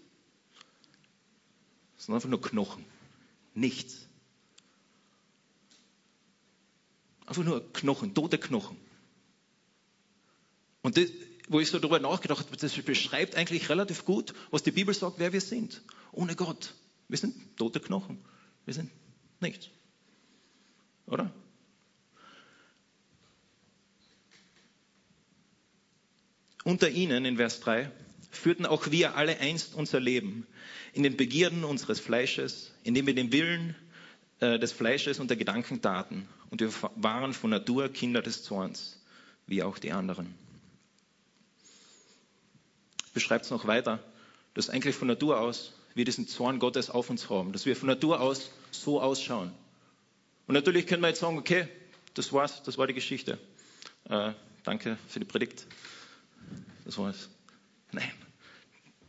sind 1.98 2.14
einfach 2.14 2.28
nur 2.28 2.40
Knochen. 2.40 2.84
Nichts. 3.54 4.06
Einfach 7.26 7.44
nur 7.44 7.72
Knochen, 7.72 8.14
tote 8.14 8.38
Knochen. 8.38 8.76
Und 10.82 10.96
das, 10.96 11.10
wo 11.49 11.61
ich 11.61 11.69
so 11.69 11.79
darüber 11.79 11.99
nachgedacht 11.99 12.46
habe, 12.46 12.56
das 12.56 12.73
beschreibt 12.82 13.37
eigentlich 13.37 13.69
relativ 13.69 14.05
gut, 14.05 14.35
was 14.50 14.62
die 14.62 14.70
Bibel 14.70 14.94
sagt, 14.94 15.19
wer 15.19 15.32
wir 15.32 15.41
sind. 15.41 15.82
Ohne 16.12 16.37
Gott. 16.37 16.75
Wir 17.08 17.19
sind 17.19 17.35
tote 17.56 17.81
Knochen. 17.81 18.19
Wir 18.64 18.75
sind 18.75 18.91
nichts. 19.41 19.69
Oder? 21.06 21.31
Unter 26.64 26.88
ihnen, 26.88 27.26
in 27.26 27.37
Vers 27.37 27.61
3, 27.61 27.90
führten 28.31 28.64
auch 28.64 28.90
wir 28.90 29.17
alle 29.17 29.38
einst 29.38 29.75
unser 29.75 30.00
Leben 30.00 30.47
in 30.94 31.02
den 31.02 31.17
Begierden 31.17 31.62
unseres 31.62 32.00
Fleisches, 32.00 32.73
indem 32.85 33.06
wir 33.06 33.14
den 33.14 33.32
Willen 33.32 33.76
äh, 34.40 34.58
des 34.58 34.73
Fleisches 34.73 35.20
und 35.20 35.29
der 35.29 35.37
Gedanken 35.37 35.82
taten. 35.82 36.26
Und 36.49 36.62
wir 36.62 36.73
waren 36.97 37.35
von 37.35 37.50
Natur 37.50 37.90
Kinder 37.90 38.23
des 38.23 38.43
Zorns, 38.44 38.99
wie 39.47 39.62
auch 39.62 39.79
die 39.79 39.93
anderen 39.93 40.35
beschreibt 43.14 43.46
es 43.46 43.50
noch 43.50 43.66
weiter, 43.66 44.00
dass 44.52 44.69
eigentlich 44.69 44.94
von 44.94 45.08
Natur 45.08 45.40
aus 45.40 45.72
wir 45.94 46.05
diesen 46.05 46.28
Zorn 46.28 46.58
Gottes 46.58 46.90
auf 46.90 47.08
uns 47.08 47.31
haben, 47.31 47.52
dass 47.52 47.66
wir 47.66 47.76
von 47.76 47.88
Natur 47.88 48.20
aus 48.20 48.50
so 48.72 49.00
ausschauen. 49.00 49.52
Und 50.46 50.55
natürlich 50.55 50.87
können 50.87 51.02
wir 51.02 51.08
jetzt 51.08 51.20
sagen, 51.20 51.38
okay, 51.38 51.69
das 52.14 52.32
war's, 52.32 52.62
das 52.64 52.76
war 52.76 52.87
die 52.87 52.94
Geschichte. 52.94 53.38
Äh, 54.08 54.32
danke 54.64 54.99
für 55.08 55.20
die 55.20 55.25
Predigt. 55.25 55.66
Das 56.84 56.99
war's. 56.99 57.31
Nein. 57.93 58.11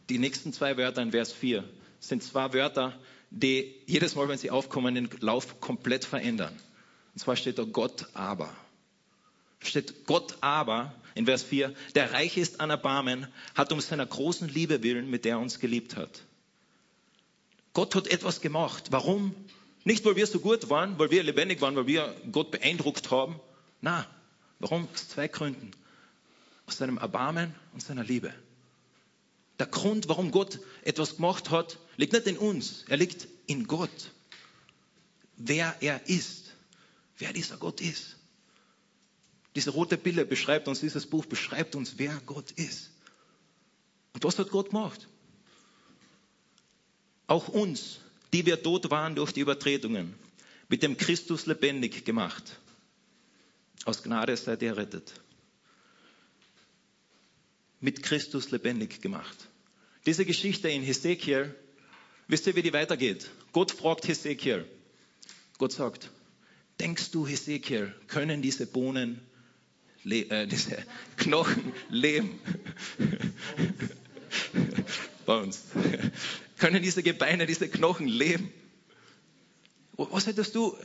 Die 0.10 0.20
nächsten 0.20 0.54
zwei 0.54 0.78
Wörter 0.78 1.02
in 1.02 1.12
Vers 1.12 1.34
4 1.34 1.64
sind 2.00 2.24
zwei 2.24 2.54
Wörter, 2.54 2.98
die 3.32 3.76
jedes 3.88 4.16
Mal, 4.16 4.30
wenn 4.30 4.38
sie 4.38 4.52
aufkommen, 4.52 4.96
den 4.96 5.10
Lauf 5.20 5.60
komplett 5.60 6.06
verändern. 6.06 6.56
Und 7.14 7.20
zwar 7.20 7.36
steht 7.36 7.58
da 7.58 7.64
Gott 7.64 8.08
aber. 8.14 8.54
Steht 9.66 10.06
Gott 10.06 10.38
aber 10.42 10.94
in 11.16 11.26
Vers 11.26 11.44
4, 11.44 11.74
der 11.96 12.14
reich 12.14 12.38
ist 12.38 12.60
an 12.60 12.70
Erbarmen, 12.70 13.28
hat 13.56 13.72
um 13.72 13.82
seiner 13.82 14.06
großen 14.06 14.48
Liebe 14.48 14.84
willen, 14.84 15.10
mit 15.10 15.26
der 15.26 15.34
er 15.34 15.40
uns 15.40 15.60
geliebt 15.60 15.96
hat. 15.96 16.24
Gott 17.74 17.96
hat 17.96 18.08
etwas 18.08 18.42
gemacht. 18.42 18.86
Warum? 18.92 19.36
Nicht, 19.84 20.04
weil 20.06 20.16
wir 20.16 20.28
so 20.28 20.40
gut 20.40 20.70
waren, 20.70 20.98
weil 20.98 21.12
wir 21.12 21.24
lebendig 21.24 21.62
waren, 21.62 21.76
weil 21.76 21.88
wir 21.88 22.16
Gott 22.32 22.52
beeindruckt 22.52 23.12
haben. 23.12 23.40
Na, 23.82 24.08
warum? 24.60 24.88
Aus 24.94 25.10
zwei 25.10 25.28
Gründen. 25.28 25.72
Aus 26.68 26.78
seinem 26.78 26.98
Erbarmen 26.98 27.54
und 27.74 27.82
seiner 27.82 28.04
Liebe. 28.04 28.34
Der 29.60 29.68
Grund, 29.68 30.10
warum 30.10 30.32
Gott 30.32 30.60
etwas 30.84 31.18
gemacht 31.18 31.50
hat, 31.50 31.78
liegt 31.98 32.14
nicht 32.14 32.28
in 32.28 32.38
uns, 32.38 32.84
er 32.90 32.98
liegt 32.98 33.28
in 33.48 33.68
Gott. 33.68 34.12
Wer 35.38 35.76
er 35.82 36.08
ist, 36.10 36.54
wer 37.18 37.32
dieser 37.32 37.58
Gott 37.58 37.80
ist. 37.80 38.18
Diese 39.56 39.72
rote 39.72 39.98
Pille 39.98 40.26
beschreibt 40.26 40.68
uns, 40.68 40.82
dieses 40.82 41.06
Buch 41.06 41.26
beschreibt 41.26 41.76
uns, 41.76 41.94
wer 41.98 42.14
Gott 42.26 42.52
ist. 42.52 42.92
Und 44.14 44.24
was 44.24 44.38
hat 44.38 44.50
Gott 44.50 44.70
gemacht? 44.70 45.08
Auch 47.28 47.48
uns, 47.48 48.00
die 48.34 48.46
wir 48.46 48.62
tot 48.62 48.92
waren 48.92 49.16
durch 49.16 49.32
die 49.32 49.40
Übertretungen, 49.40 50.14
mit 50.68 50.84
dem 50.84 50.98
Christus 50.98 51.46
lebendig 51.46 52.06
gemacht. 52.06 52.60
Aus 53.86 54.04
Gnade 54.04 54.36
seid 54.36 54.62
ihr 54.62 54.70
errettet. 54.70 55.14
Mit 57.80 58.04
Christus 58.04 58.52
lebendig 58.52 59.02
gemacht. 59.02 59.48
Diese 60.06 60.26
Geschichte 60.26 60.70
in 60.70 60.82
Hesekiel, 60.82 61.56
wisst 62.28 62.48
ihr, 62.48 62.56
wie 62.56 62.62
die 62.62 62.74
weitergeht? 62.74 63.30
Gott 63.54 63.72
fragt 63.72 64.08
Hesekiel. 64.08 64.66
Gott 65.58 65.72
sagt, 65.72 66.10
denkst 66.80 67.12
du, 67.12 67.26
Hesekiel, 67.26 67.96
können 68.08 68.42
diese 68.42 68.68
Bohnen 68.68 69.22
Le 70.06 70.22
äh, 70.30 70.48
diese 70.52 70.78
Knochen 71.18 71.74
leben. 71.90 72.40
Bei 75.26 75.38
uns. 75.38 75.64
Können 76.58 76.82
diese 76.82 77.04
Gebeine, 77.04 77.46
diese 77.46 77.68
Knochen 77.68 78.08
leben? 78.08 78.52
Was 79.98 80.28
hättest 80.28 80.56
du, 80.56 80.78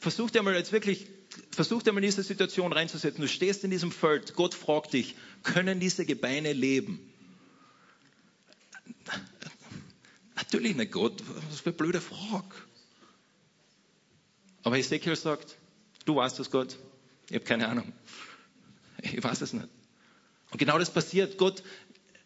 versuch 0.00 0.30
dir 0.30 0.42
mal 0.42 0.54
jetzt 0.54 0.72
wirklich, 0.72 1.06
versuch 1.50 1.82
dir 1.82 1.92
mal 1.92 2.00
in 2.00 2.06
diese 2.06 2.22
Situation 2.22 2.72
reinzusetzen. 2.72 3.20
Du 3.20 3.28
stehst 3.28 3.64
in 3.64 3.70
diesem 3.70 3.92
Feld, 3.92 4.34
Gott 4.34 4.54
fragt 4.54 4.92
dich, 4.92 5.14
können 5.42 5.80
diese 5.80 6.04
Gebeine 6.04 6.52
leben? 6.52 7.00
Natürlich 10.34 10.76
nicht 10.76 10.92
Gott, 10.92 11.22
was 11.50 11.60
für 11.60 11.70
eine 11.70 11.76
blöde 11.76 12.00
Frage. 12.00 12.54
Aber 14.62 14.78
Ezekiel 14.78 15.14
sagt, 15.14 15.56
du 16.06 16.16
weißt 16.16 16.38
das 16.38 16.50
Gott, 16.50 16.78
ich 17.28 17.36
habe 17.36 17.44
keine 17.44 17.68
Ahnung. 17.68 17.92
Ich 19.12 19.22
weiß 19.22 19.40
es 19.40 19.52
nicht. 19.52 19.68
Und 20.50 20.58
genau 20.58 20.78
das 20.78 20.90
passiert. 20.90 21.38
Gott 21.38 21.62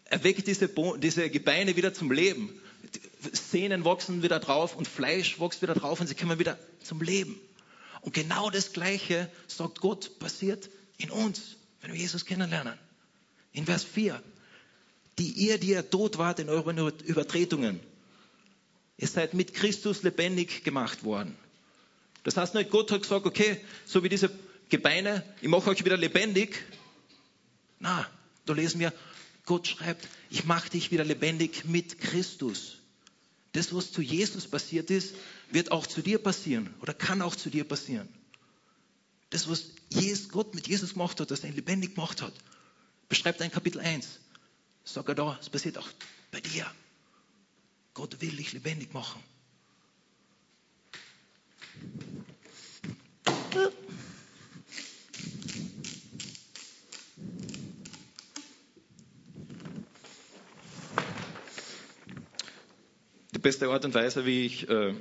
erweckt 0.04 0.46
diese, 0.46 0.68
diese 0.98 1.30
Gebeine 1.30 1.76
wieder 1.76 1.92
zum 1.94 2.10
Leben. 2.10 2.60
Sehnen 3.32 3.84
wachsen 3.84 4.22
wieder 4.22 4.38
drauf 4.38 4.76
und 4.76 4.86
Fleisch 4.86 5.40
wächst 5.40 5.62
wieder 5.62 5.74
drauf 5.74 6.00
und 6.00 6.06
sie 6.06 6.14
kommen 6.14 6.38
wieder 6.38 6.58
zum 6.82 7.02
Leben. 7.02 7.38
Und 8.00 8.14
genau 8.14 8.50
das 8.50 8.72
Gleiche, 8.72 9.30
sagt 9.48 9.80
Gott, 9.80 10.18
passiert 10.18 10.70
in 10.98 11.10
uns, 11.10 11.56
wenn 11.80 11.92
wir 11.92 11.98
Jesus 11.98 12.24
kennenlernen. 12.24 12.78
In 13.52 13.66
Vers 13.66 13.84
4. 13.84 14.22
die 15.18 15.30
ihr, 15.32 15.58
die 15.58 15.70
ihr 15.70 15.90
tot 15.90 16.18
wart 16.18 16.38
in 16.38 16.48
euren 16.48 16.78
Übertretungen. 16.78 17.80
Ihr 18.98 19.08
seid 19.08 19.34
mit 19.34 19.52
Christus 19.52 20.02
lebendig 20.02 20.64
gemacht 20.64 21.02
worden. 21.04 21.36
Das 22.24 22.36
heißt 22.36 22.54
nicht, 22.54 22.70
Gott 22.70 22.90
hat 22.90 23.02
gesagt, 23.02 23.26
okay, 23.26 23.60
so 23.84 24.02
wie 24.04 24.08
diese 24.08 24.30
Gebeine, 24.68 25.22
ich 25.40 25.48
mache 25.48 25.70
euch 25.70 25.84
wieder 25.84 25.96
lebendig. 25.96 26.62
Na, 27.78 28.06
da 28.44 28.52
lesen 28.52 28.80
wir, 28.80 28.92
Gott 29.46 29.66
schreibt, 29.66 30.06
ich 30.30 30.44
mache 30.44 30.70
dich 30.70 30.90
wieder 30.90 31.04
lebendig 31.04 31.64
mit 31.64 31.98
Christus. 31.98 32.78
Das, 33.52 33.74
was 33.74 33.92
zu 33.92 34.02
Jesus 34.02 34.46
passiert 34.46 34.90
ist, 34.90 35.14
wird 35.50 35.72
auch 35.72 35.86
zu 35.86 36.02
dir 36.02 36.18
passieren 36.18 36.74
oder 36.80 36.92
kann 36.92 37.22
auch 37.22 37.34
zu 37.34 37.48
dir 37.48 37.64
passieren. 37.64 38.08
Das, 39.30 39.48
was 39.48 39.70
Gott 40.30 40.54
mit 40.54 40.68
Jesus 40.68 40.92
gemacht 40.92 41.18
hat, 41.20 41.30
dass 41.30 41.40
er 41.40 41.48
ihn 41.48 41.56
lebendig 41.56 41.94
gemacht 41.94 42.20
hat, 42.20 42.34
beschreibt 43.08 43.40
er 43.40 43.46
in 43.46 43.52
Kapitel 43.52 43.80
1. 43.80 44.20
Sagt 44.84 45.08
er 45.08 45.14
da, 45.14 45.38
es 45.40 45.48
passiert 45.48 45.78
auch 45.78 45.88
bei 46.30 46.40
dir. 46.40 46.66
Gott 47.94 48.20
will 48.20 48.36
dich 48.36 48.52
lebendig 48.52 48.92
machen. 48.92 49.22
Die 63.38 63.42
beste 63.42 63.68
Art 63.68 63.84
und 63.84 63.94
Weise, 63.94 64.26
wie 64.26 64.46
ich 64.46 64.68
äh, 64.68 64.92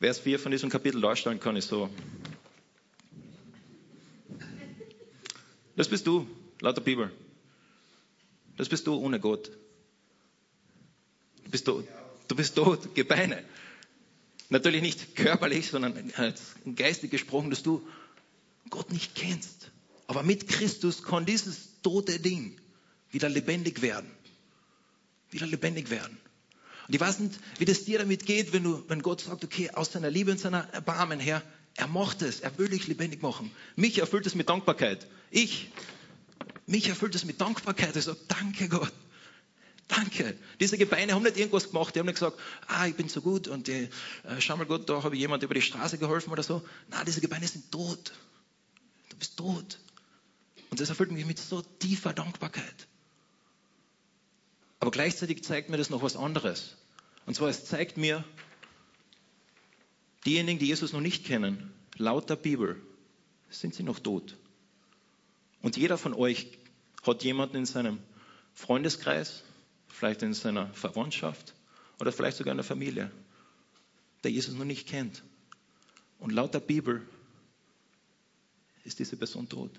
Vers 0.00 0.20
4 0.20 0.38
von 0.38 0.50
diesem 0.50 0.70
Kapitel 0.70 0.98
darstellen 1.02 1.38
kann, 1.38 1.54
ist 1.54 1.68
so. 1.68 1.90
Das 5.76 5.88
bist 5.88 6.06
du, 6.06 6.26
laut 6.62 6.78
der 6.78 6.80
Bibel. 6.80 7.12
Das 8.56 8.70
bist 8.70 8.86
du 8.86 8.94
ohne 8.94 9.20
Gott. 9.20 9.50
Du 11.44 11.50
bist 11.50 11.66
tot. 11.66 11.86
Du 12.28 12.34
bist 12.34 12.54
tot, 12.54 12.94
Gebeine. 12.94 13.44
Natürlich 14.48 14.80
nicht 14.80 15.16
körperlich, 15.16 15.68
sondern 15.68 16.10
geistig 16.76 17.10
gesprochen, 17.10 17.50
dass 17.50 17.62
du 17.62 17.86
Gott 18.70 18.90
nicht 18.90 19.14
kennst. 19.14 19.70
Aber 20.06 20.22
mit 20.22 20.48
Christus 20.48 21.02
kann 21.02 21.26
dieses 21.26 21.82
tote 21.82 22.20
Ding 22.20 22.58
wieder 23.10 23.28
lebendig 23.28 23.82
werden. 23.82 24.10
Wieder 25.30 25.46
lebendig 25.46 25.90
werden. 25.90 26.16
Und 26.90 26.96
ich 26.96 27.00
weiß 27.00 27.20
nicht, 27.20 27.38
wie 27.58 27.64
das 27.64 27.84
dir 27.84 28.00
damit 28.00 28.26
geht, 28.26 28.52
wenn, 28.52 28.64
du, 28.64 28.82
wenn 28.88 29.00
Gott 29.00 29.20
sagt, 29.20 29.44
okay, 29.44 29.70
aus 29.70 29.92
seiner 29.92 30.10
Liebe 30.10 30.32
und 30.32 30.40
seiner 30.40 30.68
Erbarmen 30.72 31.20
her, 31.20 31.40
er 31.76 31.86
macht 31.86 32.20
es, 32.20 32.40
er 32.40 32.58
will 32.58 32.68
dich 32.68 32.88
lebendig 32.88 33.22
machen. 33.22 33.52
Mich 33.76 34.00
erfüllt 34.00 34.26
es 34.26 34.34
mit 34.34 34.48
Dankbarkeit. 34.48 35.06
Ich, 35.30 35.70
mich 36.66 36.88
erfüllt 36.88 37.14
es 37.14 37.24
mit 37.24 37.40
Dankbarkeit. 37.40 37.94
Ich 37.94 38.06
sage, 38.06 38.18
danke 38.26 38.68
Gott. 38.68 38.92
Danke. 39.86 40.36
Diese 40.58 40.76
Gebeine 40.78 41.14
haben 41.14 41.22
nicht 41.22 41.36
irgendwas 41.36 41.70
gemacht. 41.70 41.94
Die 41.94 42.00
haben 42.00 42.06
nicht 42.06 42.16
gesagt, 42.16 42.40
ah, 42.66 42.88
ich 42.88 42.96
bin 42.96 43.08
so 43.08 43.20
gut 43.20 43.46
und 43.46 43.68
äh, 43.68 43.88
schau 44.40 44.56
mal 44.56 44.66
Gott, 44.66 44.90
da 44.90 45.04
habe 45.04 45.14
ich 45.14 45.20
jemand 45.20 45.44
über 45.44 45.54
die 45.54 45.62
Straße 45.62 45.96
geholfen 45.96 46.32
oder 46.32 46.42
so. 46.42 46.60
Nein, 46.88 47.04
diese 47.06 47.20
Gebeine 47.20 47.46
sind 47.46 47.70
tot. 47.70 48.14
Du 49.10 49.16
bist 49.16 49.36
tot. 49.36 49.78
Und 50.70 50.80
das 50.80 50.88
erfüllt 50.88 51.12
mich 51.12 51.24
mit 51.24 51.38
so 51.38 51.62
tiefer 51.62 52.12
Dankbarkeit. 52.12 52.88
Aber 54.80 54.90
gleichzeitig 54.90 55.44
zeigt 55.44 55.68
mir 55.68 55.76
das 55.76 55.88
noch 55.88 56.02
was 56.02 56.16
anderes. 56.16 56.74
Und 57.26 57.34
zwar, 57.34 57.48
es 57.48 57.64
zeigt 57.64 57.96
mir, 57.96 58.24
diejenigen, 60.24 60.58
die 60.58 60.66
Jesus 60.66 60.92
noch 60.92 61.00
nicht 61.00 61.24
kennen, 61.24 61.72
laut 61.96 62.30
der 62.30 62.36
Bibel, 62.36 62.80
sind 63.48 63.74
sie 63.74 63.82
noch 63.82 63.98
tot. 63.98 64.36
Und 65.62 65.76
jeder 65.76 65.98
von 65.98 66.14
euch 66.14 66.46
hat 67.02 67.24
jemanden 67.24 67.56
in 67.56 67.66
seinem 67.66 67.98
Freundeskreis, 68.54 69.42
vielleicht 69.88 70.22
in 70.22 70.34
seiner 70.34 70.72
Verwandtschaft 70.74 71.54
oder 71.98 72.12
vielleicht 72.12 72.36
sogar 72.36 72.52
in 72.52 72.58
der 72.58 72.64
Familie, 72.64 73.10
der 74.24 74.30
Jesus 74.30 74.54
noch 74.54 74.64
nicht 74.64 74.88
kennt. 74.88 75.22
Und 76.18 76.32
laut 76.32 76.54
der 76.54 76.60
Bibel 76.60 77.06
ist 78.84 78.98
diese 78.98 79.16
Person 79.16 79.48
tot. 79.48 79.70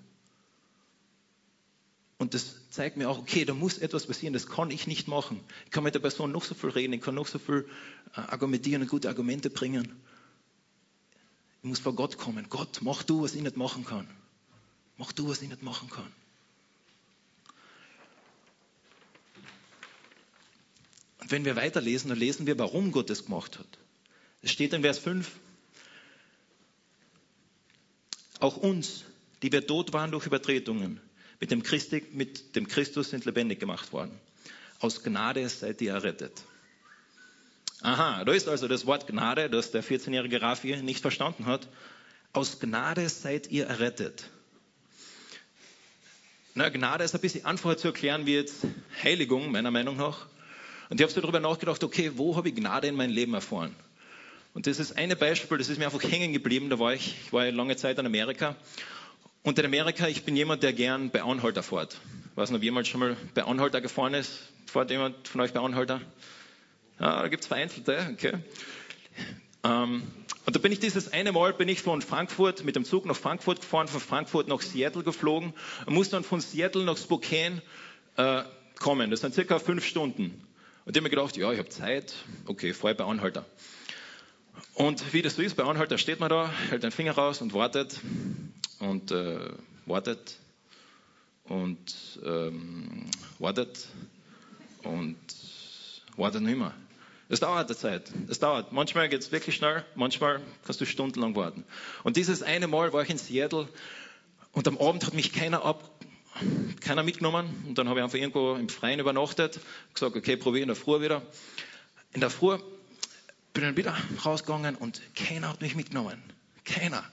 Und 2.22 2.34
das 2.34 2.54
zeigt 2.70 2.96
mir 2.96 3.10
auch, 3.10 3.18
okay, 3.18 3.44
da 3.44 3.52
muss 3.52 3.78
etwas 3.78 4.06
passieren, 4.06 4.32
das 4.32 4.46
kann 4.46 4.70
ich 4.70 4.86
nicht 4.86 5.08
machen. 5.08 5.40
Ich 5.64 5.72
kann 5.72 5.82
mit 5.82 5.96
der 5.96 5.98
Person 5.98 6.30
noch 6.30 6.44
so 6.44 6.54
viel 6.54 6.70
reden, 6.70 6.92
ich 6.92 7.00
kann 7.00 7.16
noch 7.16 7.26
so 7.26 7.40
viel 7.40 7.68
äh, 8.14 8.20
argumentieren 8.20 8.80
und 8.80 8.86
gute 8.86 9.08
Argumente 9.08 9.50
bringen. 9.50 10.00
Ich 11.62 11.68
muss 11.68 11.80
vor 11.80 11.96
Gott 11.96 12.18
kommen. 12.18 12.46
Gott, 12.48 12.78
mach 12.80 13.02
du, 13.02 13.24
was 13.24 13.34
ich 13.34 13.42
nicht 13.42 13.56
machen 13.56 13.84
kann. 13.84 14.08
Mach 14.98 15.10
du, 15.10 15.28
was 15.28 15.42
ich 15.42 15.48
nicht 15.48 15.64
machen 15.64 15.90
kann. 15.90 16.12
Und 21.18 21.32
wenn 21.32 21.44
wir 21.44 21.56
weiterlesen, 21.56 22.08
dann 22.08 22.18
lesen 22.18 22.46
wir, 22.46 22.56
warum 22.56 22.92
Gott 22.92 23.10
es 23.10 23.24
gemacht 23.24 23.58
hat. 23.58 23.78
Es 24.42 24.52
steht 24.52 24.72
in 24.74 24.82
Vers 24.82 25.00
5, 25.00 25.28
auch 28.38 28.58
uns, 28.58 29.06
die 29.42 29.50
wir 29.50 29.66
tot 29.66 29.92
waren 29.92 30.12
durch 30.12 30.24
Übertretungen, 30.24 31.00
mit 31.42 31.50
dem, 31.50 31.64
Christi, 31.64 32.04
mit 32.12 32.54
dem 32.54 32.68
Christus 32.68 33.10
sind 33.10 33.24
lebendig 33.24 33.58
gemacht 33.58 33.92
worden. 33.92 34.16
Aus 34.78 35.02
Gnade 35.02 35.48
seid 35.48 35.80
ihr 35.80 35.92
errettet. 35.92 36.44
Aha, 37.80 38.24
da 38.24 38.32
ist 38.32 38.46
also 38.46 38.68
das 38.68 38.86
Wort 38.86 39.08
Gnade, 39.08 39.50
das 39.50 39.72
der 39.72 39.82
14-jährige 39.82 40.40
Rafi 40.40 40.76
nicht 40.76 41.00
verstanden 41.00 41.46
hat. 41.46 41.66
Aus 42.32 42.60
Gnade 42.60 43.08
seid 43.08 43.50
ihr 43.50 43.66
errettet. 43.66 44.30
Na, 46.54 46.68
Gnade 46.68 47.02
ist 47.02 47.12
ein 47.16 47.20
bisschen 47.20 47.44
einfacher 47.44 47.76
zu 47.76 47.88
erklären 47.88 48.24
wie 48.24 48.34
jetzt 48.34 48.64
Heiligung, 49.02 49.50
meiner 49.50 49.72
Meinung 49.72 49.96
nach. 49.96 50.26
Und 50.90 51.00
ich 51.00 51.02
habe 51.02 51.12
so 51.12 51.20
darüber 51.20 51.40
nachgedacht, 51.40 51.82
okay, 51.82 52.12
wo 52.14 52.36
habe 52.36 52.50
ich 52.50 52.54
Gnade 52.54 52.86
in 52.86 52.94
meinem 52.94 53.10
Leben 53.10 53.34
erfahren? 53.34 53.74
Und 54.54 54.68
das 54.68 54.78
ist 54.78 54.96
eine 54.96 55.16
Beispiel, 55.16 55.58
das 55.58 55.68
ist 55.68 55.78
mir 55.78 55.86
einfach 55.86 56.04
hängen 56.04 56.32
geblieben. 56.32 56.70
Da 56.70 56.78
war 56.78 56.94
ich, 56.94 57.16
ich 57.26 57.32
war 57.32 57.50
lange 57.50 57.74
Zeit 57.74 57.98
in 57.98 58.06
Amerika 58.06 58.54
und 59.42 59.58
in 59.58 59.64
Amerika, 59.64 60.06
ich 60.08 60.24
bin 60.24 60.36
jemand, 60.36 60.62
der 60.62 60.72
gern 60.72 61.10
bei 61.10 61.22
Anhalter 61.22 61.62
fährt. 61.62 61.98
Ich 62.30 62.36
weiß 62.36 62.50
nicht, 62.50 62.58
ob 62.58 62.62
jemand 62.62 62.86
schon 62.86 63.00
mal 63.00 63.16
bei 63.34 63.44
Anhalter 63.44 63.80
gefahren 63.80 64.14
ist. 64.14 64.38
Fährt 64.66 64.90
jemand 64.90 65.28
von 65.28 65.40
euch 65.40 65.52
bei 65.52 65.60
Anhalter? 65.60 66.00
Ja, 67.00 67.22
da 67.22 67.28
gibt 67.28 67.42
es 67.42 67.48
vereinzelte, 67.48 68.08
okay. 68.12 68.34
Ähm, 69.64 70.02
und 70.44 70.56
da 70.56 70.60
bin 70.60 70.72
ich 70.72 70.80
dieses 70.80 71.12
eine 71.12 71.32
Mal, 71.32 71.52
bin 71.52 71.68
ich 71.68 71.82
von 71.82 72.02
Frankfurt 72.02 72.64
mit 72.64 72.74
dem 72.76 72.84
Zug 72.84 73.06
nach 73.06 73.16
Frankfurt 73.16 73.60
gefahren, 73.60 73.88
von 73.88 74.00
Frankfurt 74.00 74.48
nach 74.48 74.60
Seattle 74.60 75.02
geflogen 75.02 75.52
und 75.86 75.94
muss 75.94 76.10
dann 76.10 76.24
von 76.24 76.40
Seattle 76.40 76.84
nach 76.84 76.96
Spokane 76.96 77.62
äh, 78.16 78.42
kommen. 78.78 79.10
Das 79.10 79.20
sind 79.20 79.34
circa 79.34 79.58
fünf 79.58 79.84
Stunden. 79.84 80.46
Und 80.84 80.96
ich 80.96 81.00
habe 81.00 81.02
mir 81.02 81.10
gedacht, 81.10 81.36
ja, 81.36 81.52
ich 81.52 81.58
habe 81.58 81.68
Zeit, 81.68 82.14
okay, 82.46 82.72
fahre 82.72 82.94
bei 82.94 83.04
Anhalter. 83.04 83.44
Und 84.74 85.12
wie 85.12 85.22
das 85.22 85.36
so 85.36 85.42
ist, 85.42 85.56
bei 85.56 85.64
Anhalter 85.64 85.98
steht 85.98 86.20
man 86.20 86.30
da, 86.30 86.50
hält 86.70 86.82
den 86.82 86.90
Finger 86.90 87.12
raus 87.12 87.40
und 87.42 87.52
wartet 87.52 88.00
und 88.78 89.10
äh, 89.10 89.50
wartet 89.86 90.36
und 91.44 92.20
ähm, 92.24 93.06
wartet 93.38 93.86
und 94.82 95.16
wartet 96.16 96.42
nicht 96.42 96.58
mehr. 96.58 96.74
Es 97.28 97.40
dauert 97.40 97.68
eine 97.68 97.76
Zeit. 97.76 98.12
Es 98.28 98.40
dauert. 98.40 98.72
Manchmal 98.72 99.08
geht 99.08 99.20
es 99.22 99.32
wirklich 99.32 99.56
schnell, 99.56 99.84
manchmal 99.94 100.40
kannst 100.64 100.80
du 100.80 100.86
stundenlang 100.86 101.34
warten. 101.34 101.64
Und 102.02 102.16
dieses 102.16 102.42
eine 102.42 102.66
Mal 102.66 102.92
war 102.92 103.02
ich 103.02 103.10
in 103.10 103.18
Seattle 103.18 103.68
und 104.52 104.68
am 104.68 104.78
Abend 104.78 105.06
hat 105.06 105.14
mich 105.14 105.32
keiner 105.32 105.64
ab, 105.64 105.90
keiner 106.80 107.02
mitgenommen. 107.02 107.64
Und 107.66 107.78
dann 107.78 107.88
habe 107.88 108.00
ich 108.00 108.04
einfach 108.04 108.18
irgendwo 108.18 108.54
im 108.54 108.68
Freien 108.68 109.00
übernachtet, 109.00 109.60
gesagt, 109.94 110.16
okay, 110.16 110.36
probiere 110.36 110.62
in 110.62 110.68
der 110.68 110.76
Früh 110.76 111.00
wieder. 111.00 111.22
In 112.12 112.20
der 112.20 112.30
Früh 112.30 112.58
bin 113.52 113.64
dann 113.64 113.76
wieder 113.76 113.96
rausgegangen 114.24 114.76
und 114.76 115.00
keiner 115.14 115.48
hat 115.48 115.60
mich 115.60 115.74
mitgenommen. 115.74 116.22
Keiner. 116.64 117.04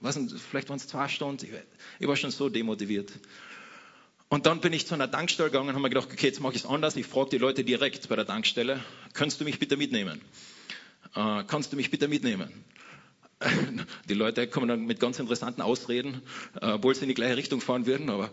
Was, 0.00 0.18
vielleicht 0.50 0.68
waren 0.68 0.76
es 0.76 0.88
zwei 0.88 1.08
Stunden. 1.08 1.46
Ich 1.98 2.08
war 2.08 2.16
schon 2.16 2.30
so 2.30 2.48
demotiviert. 2.48 3.12
Und 4.28 4.46
dann 4.46 4.60
bin 4.60 4.72
ich 4.72 4.86
zu 4.86 4.94
einer 4.94 5.10
Tankstelle 5.10 5.50
gegangen 5.50 5.68
und 5.68 5.74
habe 5.74 5.82
mir 5.82 5.88
gedacht, 5.88 6.08
okay, 6.12 6.26
jetzt 6.26 6.40
mache 6.40 6.54
ich 6.54 6.64
es 6.64 6.66
anders. 6.66 6.96
Ich 6.96 7.06
frage 7.06 7.30
die 7.30 7.38
Leute 7.38 7.62
direkt 7.64 8.08
bei 8.08 8.16
der 8.16 8.26
Tankstelle, 8.26 8.82
kannst 9.12 9.40
du 9.40 9.44
mich 9.44 9.58
bitte 9.58 9.76
mitnehmen? 9.76 10.20
Äh, 11.14 11.44
kannst 11.46 11.72
du 11.72 11.76
mich 11.76 11.90
bitte 11.90 12.08
mitnehmen? 12.08 12.52
Die 14.08 14.14
Leute 14.14 14.48
kommen 14.48 14.68
dann 14.68 14.86
mit 14.86 14.98
ganz 14.98 15.18
interessanten 15.18 15.62
Ausreden, 15.62 16.22
äh, 16.60 16.72
obwohl 16.72 16.94
sie 16.94 17.02
in 17.02 17.08
die 17.08 17.14
gleiche 17.14 17.36
Richtung 17.36 17.60
fahren 17.60 17.86
würden. 17.86 18.10
Aber, 18.10 18.30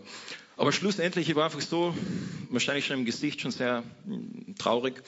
aber 0.56 0.72
schlussendlich, 0.72 1.28
ich 1.28 1.36
war 1.36 1.44
einfach 1.44 1.60
so, 1.60 1.94
wahrscheinlich 2.50 2.86
schon 2.86 3.00
im 3.00 3.04
Gesicht 3.04 3.40
schon 3.40 3.50
sehr 3.50 3.84
hm, 4.06 4.54
traurig. 4.58 5.02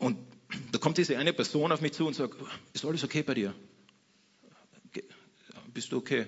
Und 0.00 0.18
da 0.72 0.78
kommt 0.78 0.98
diese 0.98 1.16
eine 1.18 1.32
Person 1.32 1.70
auf 1.70 1.82
mich 1.82 1.92
zu 1.92 2.06
und 2.06 2.14
sagt, 2.14 2.34
ist 2.72 2.84
alles 2.84 3.04
okay 3.04 3.22
bei 3.22 3.34
dir? 3.34 3.54
Bist 5.72 5.92
du 5.92 5.98
okay? 5.98 6.26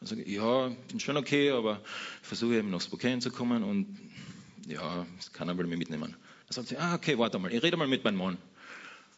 Dann 0.00 0.06
sage 0.06 0.22
ich, 0.22 0.34
ja, 0.34 0.68
bin 0.88 0.98
schon 0.98 1.16
okay, 1.16 1.50
aber 1.50 1.82
ich 2.22 2.28
versuche 2.28 2.54
eben 2.56 2.70
nach 2.70 2.80
Spokane 2.80 3.18
zu 3.18 3.30
kommen 3.30 3.62
und 3.64 3.98
ja, 4.66 5.04
das 5.16 5.32
kann 5.32 5.48
er 5.48 5.58
wohl 5.58 5.66
mir 5.66 5.76
mitnehmen. 5.76 6.16
Dann 6.46 6.52
sagt 6.54 6.68
sie, 6.68 6.78
ah, 6.78 6.94
okay, 6.94 7.18
warte 7.18 7.38
mal, 7.38 7.52
ich 7.52 7.62
rede 7.62 7.76
mal 7.76 7.88
mit 7.88 8.04
meinem 8.04 8.16
Mann. 8.16 8.38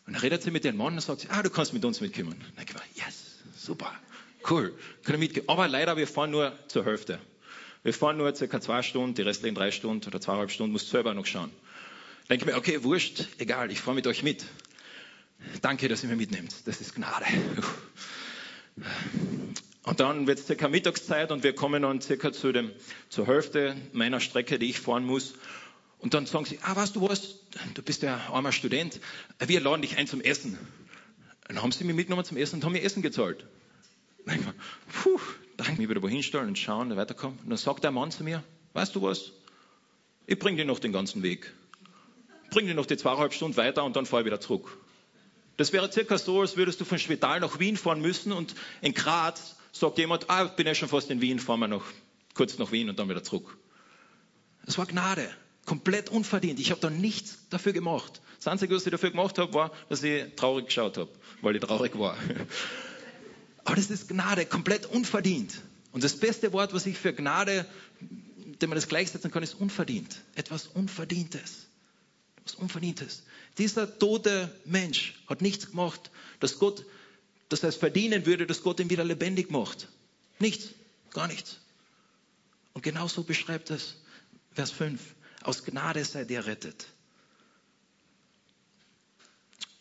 Und 0.07 0.15
dann 0.15 0.21
redet 0.21 0.43
sie 0.43 0.51
mit 0.51 0.65
dem 0.65 0.77
Mann 0.77 0.95
und 0.95 1.01
sagt 1.01 1.21
sie, 1.21 1.29
ah, 1.29 1.43
du 1.43 1.51
kannst 1.51 1.73
mit 1.75 1.85
uns 1.85 2.01
mitkommen. 2.01 2.43
Dann 2.57 2.65
ich 2.67 2.75
mir, 2.75 2.81
yes, 2.95 3.37
super, 3.55 3.93
cool, 4.51 4.75
ich 5.03 5.17
mitgehen. 5.19 5.49
Aber 5.49 5.69
leider, 5.69 5.97
wir 5.97 6.09
fahren 6.09 6.31
nur 6.31 6.59
zur 6.69 6.85
Hälfte. 6.85 7.21
Wir 7.83 7.93
fahren 7.93 8.17
nur 8.17 8.35
circa 8.35 8.61
zwei 8.63 8.83
Stunden, 8.83 9.15
die 9.15 9.23
restlichen 9.23 9.55
drei 9.55 9.71
Stunden 9.71 10.07
oder 10.07 10.21
zweieinhalb 10.21 10.51
Stunden, 10.51 10.73
musst 10.73 10.89
selber 10.89 11.13
noch 11.13 11.27
schauen. 11.27 11.51
Denke 12.31 12.47
mir, 12.47 12.57
okay, 12.57 12.83
wurscht, 12.83 13.27
egal, 13.39 13.71
ich 13.71 13.81
fahre 13.81 13.95
mit 13.95 14.07
euch 14.07 14.23
mit. 14.23 14.45
Danke, 15.61 15.89
dass 15.89 16.03
ihr 16.03 16.09
mich 16.09 16.19
mitnehmt. 16.19 16.55
Das 16.67 16.81
ist 16.81 16.95
Gnade. 16.95 17.27
Und 19.83 20.01
dann 20.01 20.27
wird 20.27 20.39
es 20.39 20.47
circa 20.47 20.69
Mittagszeit 20.69 21.31
und 21.31 21.43
wir 21.43 21.55
kommen 21.55 21.83
dann 21.83 22.01
circa 22.01 22.33
zu 22.33 22.53
dem, 22.53 22.73
zur 23.11 23.27
Hälfte 23.27 23.77
meiner 23.93 24.21
Strecke, 24.21 24.59
die 24.59 24.71
ich 24.71 24.81
fahren 24.81 25.05
muss. 25.05 25.35
Und 25.99 26.15
dann 26.15 26.25
sagen 26.27 26.47
sie, 26.47 26.59
ah, 26.63 26.75
weißt 26.75 26.97
du 26.97 27.03
was, 27.03 27.41
du 27.75 27.83
bist 27.83 28.03
ja 28.03 28.17
armer 28.31 28.53
Student, 28.53 29.01
wir 29.39 29.61
laden 29.61 29.83
dich 29.83 29.99
ein 29.99 30.07
zum 30.07 30.23
Essen. 30.23 30.59
Dann 31.47 31.61
haben 31.61 31.73
sie 31.73 31.85
mich 31.85 31.95
mitgenommen 31.95 32.25
zum 32.25 32.39
Essen 32.39 32.57
und 32.57 32.65
haben 32.65 32.73
mir 32.73 32.83
Essen 32.83 33.03
gezahlt. 33.03 33.47
Dann 34.25 34.39
ich, 34.39 34.47
puh, 35.03 35.21
dann 35.59 35.77
mich 35.77 35.89
wieder 35.89 36.03
wohin 36.03 36.23
stellen 36.23 36.49
und 36.49 36.59
schauen, 36.59 36.97
weiterkommen. 36.97 37.39
Und 37.41 37.51
dann 37.51 37.59
sagt 37.59 37.85
der 37.85 37.91
Mann 37.91 38.11
zu 38.11 38.25
mir, 38.25 38.43
weißt 38.73 38.95
du 38.95 39.03
was, 39.03 39.33
ich 40.27 40.39
bring 40.39 40.57
dir 40.57 40.65
noch 40.65 40.79
den 40.79 40.93
ganzen 40.93 41.23
Weg. 41.23 41.53
Bring 42.55 42.69
dir 42.69 42.75
noch 42.75 42.87
die 42.87 42.97
zweieinhalb 42.97 43.35
Stunden 43.35 43.57
weiter 43.57 43.83
und 43.83 43.97
dann 43.97 44.07
fahre 44.07 44.23
ich 44.23 44.27
wieder 44.27 44.41
zurück. 44.41 44.79
Das 45.57 45.73
wäre 45.73 45.91
circa 45.91 46.19
so, 46.19 46.41
als 46.41 46.57
würdest 46.57 46.81
du 46.81 46.85
von 46.85 47.01
Spital 47.01 47.41
nach 47.41 47.59
Wien 47.59 47.77
fahren 47.77 48.01
müssen 48.01 48.31
und 48.31 48.55
in 48.81 48.95
Graz 48.95 49.57
sagt 49.73 49.99
jemand, 49.99 50.31
ah, 50.31 50.45
ich 50.45 50.53
bin 50.53 50.65
ja 50.65 50.73
schon 50.73 50.89
fast 50.89 51.11
in 51.11 51.21
Wien, 51.21 51.41
fahren 51.41 51.59
wir 51.59 51.67
noch 51.67 51.85
kurz 52.33 52.57
nach 52.59 52.71
Wien 52.71 52.89
und 52.89 52.97
dann 52.97 53.09
wieder 53.09 53.25
zurück. 53.25 53.59
Es 54.69 54.79
war 54.79 54.87
Gnade, 54.87 55.29
komplett 55.67 56.11
unverdient. 56.11 56.61
Ich 56.61 56.71
habe 56.71 56.81
da 56.81 56.91
nichts 56.91 57.39
dafür 57.51 57.73
gemacht. 57.73 58.21
Das 58.37 58.47
Einzige, 58.47 58.77
was 58.77 58.87
ich 58.87 58.93
dafür 58.93 59.11
gemacht 59.11 59.37
habe, 59.39 59.53
war, 59.53 59.73
dass 59.89 60.05
ich 60.05 60.25
traurig 60.37 60.67
geschaut 60.67 60.97
habe, 60.97 61.11
weil 61.43 61.57
ich 61.57 61.61
traurig 61.61 61.99
war. 61.99 62.17
Aber 63.65 63.75
das 63.75 63.91
ist 63.91 64.07
Gnade, 64.09 64.47
komplett 64.47 64.87
unverdient. 64.87 65.61
Und 65.91 66.05
das 66.05 66.17
beste 66.21 66.53
Wort, 66.53 66.73
was 66.73 66.87
ich 66.87 66.99
für 66.99 67.13
Gnade, 67.13 67.67
dem 68.01 68.71
man 68.71 68.77
das 68.77 68.87
gleichsetzen 68.87 69.33
kann, 69.33 69.43
ist 69.43 69.55
unverdient. 69.55 70.21
Etwas 70.37 70.69
Unverdientes. 70.69 71.67
Etwas 72.45 72.57
Unverdientes. 72.57 73.23
Dieser 73.59 73.99
tote 73.99 74.55
Mensch 74.65 75.15
hat 75.27 75.41
nichts 75.41 75.71
gemacht, 75.71 76.11
dass 76.41 76.59
Gott, 76.59 76.85
dass 77.49 77.63
er 77.63 77.71
es 77.71 77.77
verdienen 77.77 78.27
würde, 78.27 78.47
dass 78.47 78.63
Gott 78.63 78.81
ihn 78.81 78.91
wieder 78.91 79.05
lebendig 79.05 79.51
macht. 79.51 79.89
Nichts, 80.39 80.71
gar 81.11 81.27
nichts. 81.27 81.61
Und 82.75 82.83
genau 82.83 83.09
so 83.09 83.23
beschreibt 83.23 83.71
es 83.71 83.97
Vers 84.53 84.71
5. 84.73 85.01
Aus 85.43 85.65
Gnade 85.65 86.05
seid 86.05 86.31
ihr 86.31 86.45
rettet. 86.47 86.87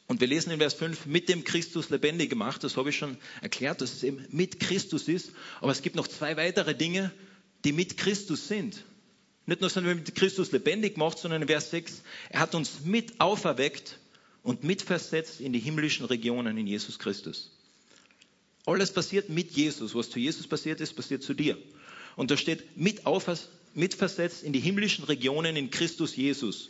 Und 0.07 0.21
wir 0.21 0.27
lesen 0.27 0.51
in 0.51 0.59
Vers 0.59 0.75
5, 0.75 1.05
mit 1.05 1.27
dem 1.27 1.43
Christus 1.43 1.89
lebendig 1.89 2.29
gemacht. 2.29 2.63
Das 2.63 2.77
habe 2.77 2.91
ich 2.91 2.97
schon 2.97 3.17
erklärt, 3.41 3.81
dass 3.81 3.93
es 3.93 4.03
eben 4.03 4.25
mit 4.29 4.59
Christus 4.59 5.07
ist. 5.07 5.31
Aber 5.59 5.71
es 5.71 5.81
gibt 5.81 5.95
noch 5.95 6.07
zwei 6.07 6.37
weitere 6.37 6.75
Dinge, 6.75 7.11
die 7.63 7.71
mit 7.71 7.97
Christus 7.97 8.47
sind. 8.47 8.83
Nicht 9.45 9.61
nur, 9.61 9.69
sondern 9.69 9.97
mit 9.97 10.15
Christus 10.15 10.51
lebendig 10.51 10.95
gemacht, 10.95 11.17
sondern 11.17 11.41
in 11.41 11.47
Vers 11.47 11.71
6, 11.71 12.01
er 12.29 12.39
hat 12.39 12.55
uns 12.55 12.81
mit 12.85 13.19
auferweckt 13.19 13.97
und 14.41 14.63
mitversetzt 14.63 15.41
in 15.41 15.53
die 15.53 15.59
himmlischen 15.59 16.05
Regionen 16.05 16.57
in 16.57 16.67
Jesus 16.67 16.99
Christus. 16.99 17.51
Alles 18.65 18.93
passiert 18.93 19.29
mit 19.29 19.51
Jesus. 19.51 19.93
Was 19.95 20.09
zu 20.09 20.19
Jesus 20.19 20.47
passiert 20.47 20.79
ist, 20.79 20.93
passiert 20.95 21.23
zu 21.23 21.33
dir. 21.33 21.57
Und 22.15 22.31
da 22.31 22.37
steht 22.37 22.77
mit 22.77 23.01
mitversetzt 23.75 24.43
in 24.43 24.53
die 24.53 24.59
himmlischen 24.59 25.03
Regionen 25.05 25.55
in 25.55 25.71
Christus 25.71 26.15
Jesus 26.15 26.69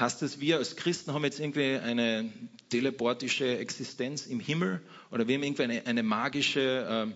heißt 0.00 0.22
es, 0.22 0.40
wir 0.40 0.58
als 0.58 0.76
Christen 0.76 1.12
haben 1.12 1.24
jetzt 1.24 1.40
irgendwie 1.40 1.76
eine 1.76 2.30
teleportische 2.70 3.58
Existenz 3.58 4.26
im 4.26 4.40
Himmel 4.40 4.80
oder 5.10 5.28
wir 5.28 5.36
haben 5.36 5.42
irgendwie 5.42 5.62
eine, 5.62 5.86
eine 5.86 6.02
magische 6.02 7.06
äh, 7.08 7.12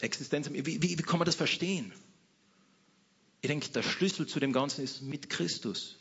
Existenz. 0.00 0.50
Wie, 0.50 0.66
wie, 0.66 0.82
wie 0.82 0.96
kann 0.96 1.18
man 1.18 1.26
das 1.26 1.34
verstehen? 1.34 1.92
Ich 3.40 3.48
denke, 3.48 3.68
der 3.70 3.82
Schlüssel 3.82 4.26
zu 4.26 4.40
dem 4.40 4.52
Ganzen 4.52 4.84
ist 4.84 5.02
mit 5.02 5.28
Christus. 5.28 5.96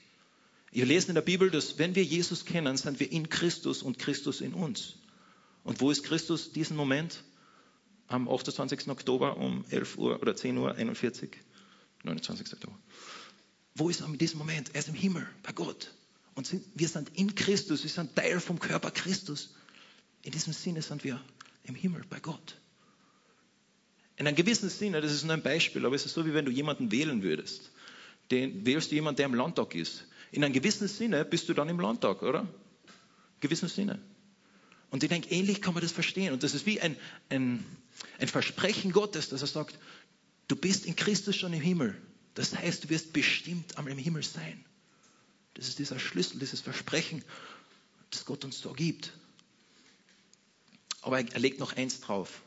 Wir 0.72 0.86
lesen 0.86 1.10
in 1.10 1.16
der 1.16 1.22
Bibel, 1.22 1.52
dass 1.52 1.78
wenn 1.78 1.94
wir 1.94 2.04
Jesus 2.04 2.46
kennen, 2.46 2.78
sind 2.78 3.00
wir 3.00 3.12
in 3.12 3.30
Christus 3.30 3.84
und 3.84 4.00
Christus 4.00 4.42
in 4.42 4.54
uns. 4.54 4.96
Und 5.64 5.82
wo 5.82 5.92
ist 5.92 6.04
Christus 6.04 6.52
diesen 6.52 6.76
Moment? 6.76 7.24
Am 8.08 8.28
28. 8.28 8.90
Oktober 8.90 9.38
um 9.38 9.66
11 9.70 9.98
Uhr 9.98 10.22
oder 10.22 10.36
10 10.36 10.58
Uhr 10.58 10.76
41? 10.76 11.38
29. 12.04 12.54
Oktober. 12.54 12.78
Wo 13.76 13.90
ist 13.90 14.02
er 14.02 14.08
in 14.08 14.18
diesem 14.18 14.40
Moment? 14.40 14.70
Er 14.74 14.80
ist 14.80 14.90
im 14.90 14.94
Himmel, 14.94 15.28
bei 15.42 15.52
Gott. 15.52 15.94
Und 16.36 16.48
sind, 16.48 16.66
wir 16.76 16.88
sind 16.88 17.10
in 17.16 17.36
Christus, 17.36 17.84
wir 17.84 17.90
sind 17.90 18.16
Teil 18.16 18.40
vom 18.40 18.60
Körper 18.60 18.92
Christus. 18.92 19.54
In 20.24 20.32
diesem 20.32 20.54
Sinne 20.54 20.82
sind 20.82 21.04
wir 21.04 21.24
im 21.64 21.76
Himmel, 21.76 22.04
bei 22.10 22.20
Gott. 22.20 22.58
In 24.24 24.28
einem 24.28 24.38
gewissen 24.38 24.70
Sinne, 24.70 25.02
das 25.02 25.12
ist 25.12 25.26
nur 25.26 25.34
ein 25.34 25.44
Beispiel, 25.44 25.86
aber 25.86 25.98
es 25.98 26.06
ist 26.06 26.14
so, 26.14 26.26
wie 26.26 26.34
wenn 26.34 26.46
du 26.46 26.52
jemanden 26.52 26.94
wählen 26.94 27.24
würdest. 27.24 27.72
Den 28.32 28.66
wählst 28.66 28.90
du 28.90 28.96
jemanden, 28.96 29.18
der 29.18 29.26
im 29.26 29.34
Landtag 29.34 29.76
ist. 29.76 30.06
In 30.32 30.46
einem 30.46 30.54
gewissen 30.54 30.88
Sinne 30.88 31.26
bist 31.26 31.50
du 31.50 31.54
dann 31.54 31.68
im 31.68 31.78
Landtag, 31.78 32.22
oder? 32.22 32.40
In 32.40 33.40
gewissen 33.42 33.68
Sinne. 33.68 34.00
Und 34.92 35.04
ich 35.04 35.10
denke, 35.10 35.30
ähnlich 35.30 35.62
kann 35.62 35.74
man 35.74 35.84
das 35.84 35.92
verstehen. 35.92 36.32
Und 36.32 36.42
das 36.42 36.54
ist 36.54 36.66
wie 36.66 36.80
ein, 36.80 36.96
ein, 37.30 37.66
ein 38.18 38.30
Versprechen 38.30 38.94
Gottes, 38.94 39.28
dass 39.28 39.42
er 39.42 39.48
sagt, 39.48 39.78
du 40.48 40.56
bist 40.56 40.86
in 40.86 40.96
Christus 40.96 41.36
schon 41.36 41.52
im 41.52 41.60
Himmel. 41.60 41.94
Das 42.34 42.56
heißt, 42.56 42.86
du 42.86 42.90
wirst 42.92 43.12
bestimmt 43.12 43.78
einmal 43.78 43.92
im 43.92 44.00
Himmel 44.00 44.24
sein. 44.24 44.64
Das 45.56 45.68
ist 45.68 45.80
dieser 45.80 46.00
Schlüssel, 46.00 46.40
dieses 46.40 46.62
Versprechen, 46.62 47.26
das 48.10 48.24
Gott 48.24 48.46
uns 48.46 48.62
so 48.62 48.72
gibt. 48.72 49.12
Aber 51.02 51.20
er 51.20 51.40
legt 51.42 51.60
noch 51.60 51.76
eins 51.76 52.00
drauf. 52.00 52.42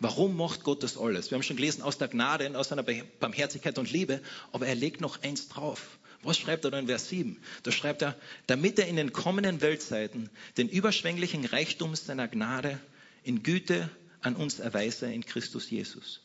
Warum 0.00 0.36
macht 0.36 0.62
Gott 0.64 0.82
das 0.82 0.96
alles? 0.98 1.30
Wir 1.30 1.36
haben 1.36 1.42
schon 1.42 1.56
gelesen 1.56 1.82
aus 1.82 1.98
der 1.98 2.08
Gnade, 2.08 2.58
aus 2.58 2.68
seiner 2.68 2.82
Barmherzigkeit 2.82 3.78
und 3.78 3.90
Liebe, 3.90 4.20
aber 4.52 4.66
er 4.66 4.74
legt 4.74 5.00
noch 5.00 5.22
eins 5.22 5.48
drauf. 5.48 5.98
Was 6.22 6.38
schreibt 6.38 6.64
er 6.64 6.70
da 6.70 6.78
in 6.78 6.86
Vers 6.86 7.08
7? 7.08 7.38
Da 7.62 7.72
schreibt 7.72 8.02
er, 8.02 8.16
damit 8.46 8.78
er 8.78 8.88
in 8.88 8.96
den 8.96 9.12
kommenden 9.12 9.60
Weltzeiten 9.60 10.28
den 10.56 10.68
überschwänglichen 10.68 11.44
Reichtum 11.44 11.94
seiner 11.94 12.28
Gnade 12.28 12.80
in 13.22 13.42
Güte 13.42 13.88
an 14.20 14.36
uns 14.36 14.58
erweise 14.58 15.10
in 15.12 15.24
Christus 15.24 15.70
Jesus 15.70 16.20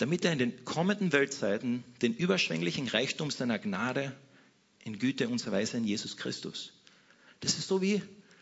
damit 0.00 0.24
er 0.24 0.32
in 0.32 0.38
den 0.38 0.64
kommenden 0.64 1.12
Weltzeiten 1.12 1.84
den 2.00 2.14
überschwänglichen 2.14 2.88
Reichtum 2.88 3.30
seiner 3.30 3.58
Gnade 3.58 4.16
in 4.82 4.98
Güte 4.98 5.28
und 5.28 5.38
so 5.38 5.52
weiter 5.52 5.76
in 5.76 5.84
Jesus 5.84 6.16
Christus. 6.16 6.72
Das 7.40 7.58
ist 7.58 7.68
so 7.68 7.82
wie, 7.82 8.00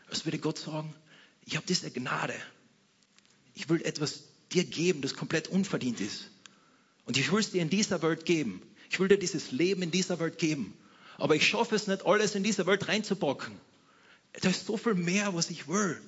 als 0.09 0.25
würde 0.25 0.39
Gott 0.39 0.59
sagen, 0.59 0.95
ich 1.45 1.57
habe 1.57 1.67
diese 1.67 1.91
Gnade. 1.91 2.35
Ich 3.59 3.69
will 3.69 3.83
etwas 3.83 4.23
dir 4.53 4.65
geben, 4.65 5.03
das 5.03 5.15
komplett 5.15 5.49
unverdient 5.49 6.01
ist. 6.01 6.31
Und 7.07 7.17
ich 7.17 7.33
will 7.33 7.41
es 7.41 7.51
dir 7.51 7.61
in 7.61 7.69
dieser 7.69 8.03
Welt 8.03 8.25
geben. 8.25 8.63
Ich 8.89 9.01
will 9.01 9.09
dir 9.09 9.19
dieses 9.19 9.51
Leben 9.51 9.83
in 9.83 9.91
dieser 9.91 10.21
Welt 10.21 10.39
geben. 10.39 10.75
Aber 11.17 11.35
ich 11.35 11.45
schaffe 11.45 11.75
es 11.75 11.89
nicht, 11.89 12.07
alles 12.07 12.37
in 12.37 12.45
dieser 12.45 12.67
Welt 12.67 12.87
reinzupacken. 12.87 13.59
Da 14.41 14.49
ist 14.49 14.65
so 14.65 14.77
viel 14.77 14.95
mehr, 14.95 15.35
was 15.35 15.51
ich 15.51 15.67
will. 15.67 16.01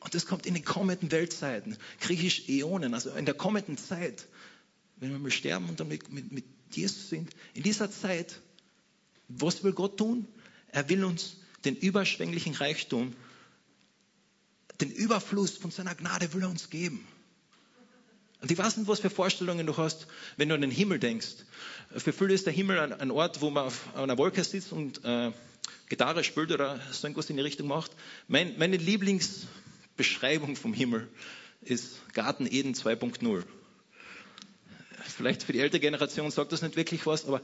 Und 0.00 0.14
das 0.14 0.26
kommt 0.26 0.44
in 0.44 0.52
den 0.52 0.66
kommenden 0.66 1.10
Weltzeiten, 1.10 1.78
griechisch 2.00 2.46
Äonen, 2.46 2.92
also 2.92 3.08
in 3.12 3.24
der 3.24 3.34
kommenden 3.34 3.78
Zeit, 3.78 4.26
wenn 4.96 5.12
wir 5.12 5.18
mal 5.18 5.30
sterben 5.30 5.70
und 5.70 5.80
dann 5.80 5.88
mit, 5.88 6.12
mit, 6.12 6.30
mit 6.30 6.44
Jesus 6.72 7.08
sind. 7.08 7.30
In 7.54 7.62
dieser 7.62 7.90
Zeit, 7.90 8.38
was 9.28 9.64
will 9.64 9.72
Gott 9.72 9.96
tun? 9.96 10.26
Er 10.68 10.90
will 10.90 11.04
uns 11.06 11.38
den 11.64 11.74
überschwänglichen 11.74 12.52
Reichtum, 12.52 13.14
den 14.80 14.90
Überfluss 14.90 15.56
von 15.56 15.70
seiner 15.70 15.94
Gnade 15.94 16.32
will 16.34 16.42
er 16.42 16.50
uns 16.50 16.70
geben. 16.70 17.06
Und 18.40 18.50
ich 18.50 18.58
weiß 18.58 18.76
nicht, 18.76 18.88
was 18.88 19.00
für 19.00 19.10
Vorstellungen 19.10 19.66
du 19.66 19.76
hast, 19.76 20.06
wenn 20.36 20.48
du 20.48 20.54
an 20.54 20.60
den 20.60 20.70
Himmel 20.70 20.98
denkst. 20.98 21.44
Für 21.96 22.12
viele 22.12 22.34
ist 22.34 22.46
der 22.46 22.52
Himmel 22.52 22.78
ein, 22.78 22.92
ein 22.92 23.10
Ort, 23.10 23.40
wo 23.40 23.50
man 23.50 23.64
auf 23.64 23.94
einer 23.96 24.18
Wolke 24.18 24.44
sitzt 24.44 24.72
und 24.72 25.02
äh, 25.04 25.32
Gitarre 25.88 26.24
spielt 26.24 26.52
oder 26.52 26.78
so 26.92 27.06
irgendwas 27.06 27.30
in 27.30 27.36
die 27.36 27.42
Richtung 27.42 27.68
macht. 27.68 27.92
Mein, 28.28 28.58
meine 28.58 28.76
Lieblings- 28.76 29.46
Beschreibung 29.96 30.56
vom 30.56 30.74
Himmel 30.74 31.08
ist 31.60 32.00
Garten 32.12 32.46
Eden 32.46 32.74
2.0. 32.74 33.44
Vielleicht 35.06 35.44
für 35.44 35.52
die 35.52 35.60
ältere 35.60 35.80
Generation 35.80 36.30
sagt 36.30 36.52
das 36.52 36.62
nicht 36.62 36.76
wirklich 36.76 37.06
was, 37.06 37.26
aber 37.26 37.40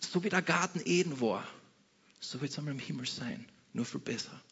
so 0.00 0.22
wie 0.22 0.28
der 0.28 0.42
Garten 0.42 0.80
Eden 0.84 1.20
war, 1.20 1.46
so 2.20 2.40
wird 2.40 2.50
es 2.50 2.58
einmal 2.58 2.74
im 2.74 2.80
Himmel 2.80 3.06
sein, 3.06 3.46
nur 3.72 3.86
viel 3.86 4.00
besser. 4.00 4.42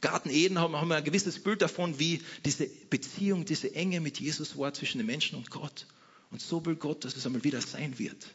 Garten 0.00 0.30
Eden 0.30 0.58
haben, 0.58 0.74
haben 0.74 0.88
wir 0.88 0.96
ein 0.96 1.04
gewisses 1.04 1.42
Bild 1.42 1.60
davon, 1.60 1.98
wie 1.98 2.22
diese 2.44 2.66
Beziehung, 2.66 3.44
diese 3.44 3.74
Enge 3.74 4.00
mit 4.00 4.18
Jesus 4.20 4.56
war 4.56 4.72
zwischen 4.72 4.98
den 4.98 5.06
Menschen 5.06 5.36
und 5.36 5.50
Gott. 5.50 5.86
Und 6.30 6.40
so 6.40 6.64
will 6.64 6.76
Gott, 6.76 7.04
dass 7.04 7.14
es 7.14 7.26
einmal 7.26 7.44
wieder 7.44 7.60
sein 7.60 7.98
wird. 7.98 8.26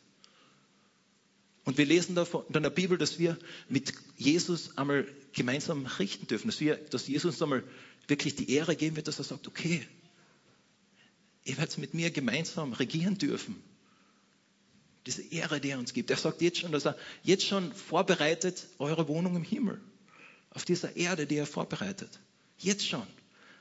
Und 1.66 1.78
wir 1.78 1.86
lesen 1.86 2.16
davon, 2.16 2.46
in 2.54 2.64
der 2.64 2.70
Bibel, 2.70 2.98
dass 2.98 3.20
wir 3.20 3.38
mit 3.68 3.92
Jesus 4.16 4.78
einmal 4.78 5.06
gemeinsam 5.34 5.86
richten 5.86 6.28
dürfen, 6.28 6.48
dass, 6.48 6.62
wir, 6.62 6.78
dass 6.78 7.08
Jesus 7.08 7.34
uns 7.34 7.42
einmal 7.42 7.64
wirklich 8.08 8.36
die 8.36 8.52
Ehre 8.52 8.76
geben 8.76 8.96
wird, 8.96 9.08
dass 9.08 9.20
er 9.20 9.26
sagt, 9.26 9.48
okay, 9.48 9.86
ihr 11.44 11.58
werdet 11.58 11.78
mit 11.78 11.94
mir 11.94 12.12
gemeinsam 12.12 12.72
regieren 12.74 13.18
dürfen. 13.18 13.62
Diese 15.08 15.24
Ehre, 15.24 15.60
die 15.60 15.72
er 15.72 15.80
uns 15.80 15.94
gibt. 15.94 16.10
Er 16.10 16.18
sagt 16.18 16.42
jetzt 16.42 16.60
schon, 16.60 16.72
dass 16.72 16.86
er 16.86 16.98
jetzt 17.24 17.46
schon 17.46 17.74
vorbereitet 17.74 18.68
eure 18.78 19.08
Wohnung 19.08 19.36
im 19.36 19.44
Himmel. 19.44 19.82
Auf 20.58 20.66
dieser 20.66 20.96
Erde, 20.96 21.28
die 21.28 21.36
er 21.36 21.46
vorbereitet. 21.46 22.10
Jetzt 22.58 22.88
schon. 22.88 23.06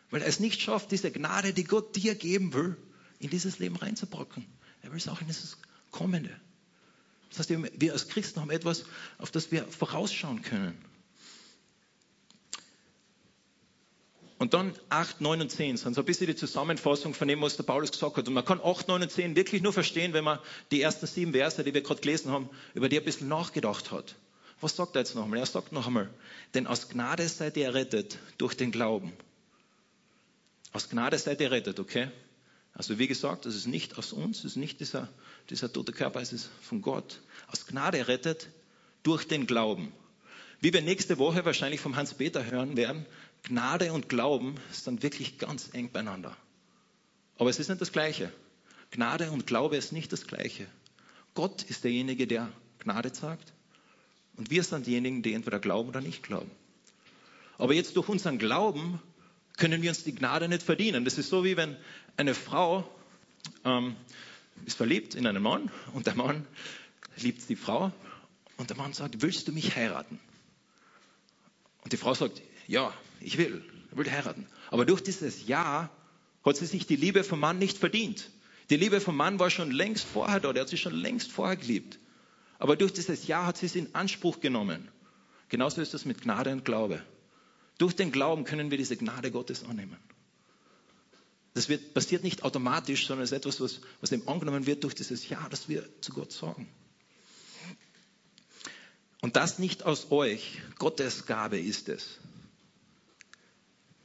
Weil 0.09 0.23
er 0.23 0.29
es 0.29 0.41
nicht 0.41 0.63
schafft, 0.63 0.93
diese 0.93 1.11
Gnade, 1.11 1.53
die 1.53 1.65
Gott 1.65 1.95
dir 1.95 2.15
geben 2.15 2.55
will, 2.55 2.75
in 3.19 3.29
dieses 3.29 3.59
Leben 3.59 3.77
reinzupacken. 3.77 4.47
Er 4.81 4.93
will 4.93 4.97
es 4.97 5.07
auch 5.07 5.21
in 5.21 5.27
dieses 5.27 5.59
Kommende. 5.91 6.31
Das 7.29 7.41
heißt, 7.41 7.51
wir 7.51 7.93
als 7.93 8.09
Christen 8.09 8.41
haben 8.41 8.49
etwas, 8.49 8.87
auf 9.19 9.31
das 9.31 9.53
wir 9.53 9.65
vorausschauen 9.65 10.41
können. 10.41 10.75
Und 14.39 14.55
dann 14.55 14.73
8, 14.89 15.21
9 15.21 15.43
und 15.43 15.51
10 15.51 15.77
sind 15.77 15.93
so 15.93 16.01
ein 16.01 16.07
bisschen 16.07 16.29
die 16.29 16.35
Zusammenfassung 16.35 17.13
von 17.13 17.29
dem, 17.29 17.43
was 17.43 17.59
der 17.59 17.65
Paulus 17.65 17.93
gesagt 17.93 18.17
hat. 18.17 18.27
Und 18.27 18.33
man 18.33 18.47
kann 18.47 18.59
8, 18.65 18.89
9 18.89 19.03
und 19.03 19.11
10 19.11 19.37
wirklich 19.37 19.61
nur 19.61 19.75
verstehen, 19.75 20.15
wenn 20.15 20.25
man 20.25 20.39
die 20.71 20.81
ersten 20.81 21.07
sieben 21.07 21.33
Verse, 21.33 21.63
die 21.63 21.75
wir 21.75 21.83
gerade 21.83 22.01
gelesen 22.01 22.31
haben, 22.31 22.49
über 22.73 22.89
die 22.89 22.99
ein 22.99 23.05
bisschen 23.05 23.29
nachgedacht 23.29 23.93
hat. 23.93 24.17
Was 24.61 24.77
sagt 24.77 24.97
er 24.97 25.01
jetzt 25.01 25.15
noch 25.15 25.25
einmal? 25.25 25.39
Er 25.39 25.47
sagt 25.47 25.73
noch 25.73 25.87
einmal, 25.87 26.09
denn 26.55 26.67
aus 26.67 26.89
Gnade 26.89 27.29
seid 27.29 27.57
ihr 27.57 27.67
errettet 27.67 28.19
durch 28.39 28.57
den 28.57 28.73
Glauben. 28.73 29.13
Aus 30.73 30.89
Gnade 30.89 31.19
seid 31.19 31.41
ihr 31.41 31.47
errettet, 31.47 31.79
okay? 31.79 32.11
Also 32.73 32.99
wie 32.99 33.07
gesagt, 33.07 33.47
das 33.47 33.55
ist 33.55 33.67
nicht 33.67 33.97
aus 33.97 34.13
uns, 34.13 34.43
das 34.43 34.53
ist 34.53 34.57
nicht 34.57 34.81
dieser, 34.81 35.09
dieser 35.49 35.73
tote 35.73 35.93
Körper, 35.93 36.21
es 36.21 36.33
ist 36.33 36.51
von 36.63 36.83
Gott. 36.83 37.21
Aus 37.49 37.67
Gnade 37.67 37.99
errettet 37.99 38.49
durch 39.03 39.27
den 39.27 39.47
Glauben. 39.47 39.93
Wie 40.61 40.73
wir 40.73 40.83
nächste 40.83 41.19
Woche 41.19 41.45
wahrscheinlich 41.45 41.81
vom 41.81 41.97
Hans-Peter 41.97 42.45
hören 42.51 42.77
werden, 42.77 43.07
Gnade 43.45 43.93
und 43.93 44.09
Glauben 44.09 44.57
sind 44.73 45.03
wirklich 45.03 45.39
ganz 45.39 45.71
eng 45.73 45.91
beieinander. 45.91 46.37
Aber 47.39 47.51
es 47.51 47.59
ist 47.59 47.69
nicht 47.69 47.81
das 47.81 47.93
Gleiche. 47.93 48.33
Gnade 48.91 49.31
und 49.31 49.47
Glaube 49.47 49.77
ist 49.77 49.93
nicht 49.93 50.13
das 50.13 50.27
Gleiche. 50.27 50.67
Gott 51.35 51.63
ist 51.63 51.85
derjenige, 51.85 52.27
der 52.27 52.51
Gnade 52.79 53.15
sagt. 53.15 53.53
Und 54.37 54.51
wir 54.51 54.63
sind 54.63 54.87
diejenigen, 54.87 55.23
die 55.23 55.33
entweder 55.33 55.59
glauben 55.59 55.89
oder 55.89 56.01
nicht 56.01 56.23
glauben. 56.23 56.51
Aber 57.59 57.75
jetzt 57.75 57.97
durch 57.97 58.09
unseren 58.09 58.39
Glauben 58.39 59.01
können 59.57 59.83
wir 59.83 59.91
uns 59.91 60.05
die 60.05 60.15
Gnade 60.15 60.49
nicht 60.49 60.63
verdienen. 60.63 61.05
Das 61.05 61.17
ist 61.19 61.31
so 61.31 61.45
wie 61.45 61.57
wenn 61.57 61.77
eine 62.17 62.35
Frau 62.35 62.89
ähm, 63.65 63.97
ist 64.65 64.77
verliebt 64.77 65.15
in 65.15 65.27
einen 65.27 65.43
Mann 65.43 65.71
und 65.93 66.07
der 66.07 66.15
Mann 66.15 66.47
liebt 67.17 67.49
die 67.49 67.57
Frau 67.57 67.93
und 68.57 68.71
der 68.71 68.77
Mann 68.77 68.93
sagt, 68.93 69.23
willst 69.23 69.49
du 69.49 69.53
mich 69.53 69.77
heiraten? 69.77 70.19
Und 71.85 71.93
die 71.93 71.97
Frau 71.97 72.15
sagt, 72.15 72.43
ja, 72.67 72.93
ich 73.21 73.39
will, 73.39 73.65
ich 73.91 73.97
will 73.97 74.11
heiraten. 74.11 74.47
Aber 74.71 74.85
durch 74.85 75.03
dieses 75.03 75.47
Ja 75.47 75.91
hat 76.45 76.57
sie 76.57 76.67
sich 76.67 76.87
die 76.87 76.97
Liebe 76.97 77.25
vom 77.25 77.41
Mann 77.41 77.59
nicht 77.59 77.79
verdient. 77.79 78.31
Die 78.71 78.77
Liebe 78.77 79.01
vom 79.01 79.17
Mann 79.17 79.39
war 79.39 79.51
schon 79.51 79.71
längst 79.71 80.05
vorher 80.05 80.41
da, 80.41 80.53
der 80.53 80.63
hat 80.63 80.69
sie 80.69 80.77
schon 80.77 80.95
längst 80.95 81.31
vorher 81.31 81.57
geliebt. 81.57 81.99
Aber 82.59 82.77
durch 82.77 82.93
dieses 82.93 83.27
Ja 83.27 83.47
hat 83.47 83.59
sie 83.59 83.67
es 83.67 83.77
in 83.77 83.95
Anspruch 83.95 84.41
genommen. 84.41 84.89
Genauso 85.49 85.81
ist 85.81 85.95
das 85.95 86.05
mit 86.05 86.23
Gnade 86.23 86.53
und 86.53 86.65
Glaube. 86.65 87.03
Durch 87.79 87.95
den 87.95 88.11
Glauben 88.11 88.45
können 88.45 88.71
wir 88.71 88.79
diese 88.79 88.97
Gnade 88.97 89.31
Gottes 89.31 89.65
annehmen. 89.65 89.97
Das 91.55 91.69
wird, 91.69 91.95
passiert 91.95 92.23
nicht 92.23 92.43
automatisch, 92.43 93.07
sondern 93.07 93.25
es 93.25 93.33
ist 93.33 93.39
etwas, 93.39 93.61
was, 93.61 93.81
was 94.01 94.13
eben 94.13 94.27
angenommen 94.29 94.67
wird 94.67 94.85
durch 94.85 94.95
dieses 94.95 95.29
Ja, 95.29 95.47
das 95.49 95.69
wir 95.69 95.89
zu 96.03 96.13
Gott 96.13 96.33
sagen. 96.33 96.69
Und 99.23 99.37
das 99.37 99.59
nicht 99.59 99.85
aus 99.85 100.11
euch, 100.11 100.61
Gottes 100.79 101.27
Gabe 101.27 101.59
ist 101.59 101.89
es. 101.89 102.19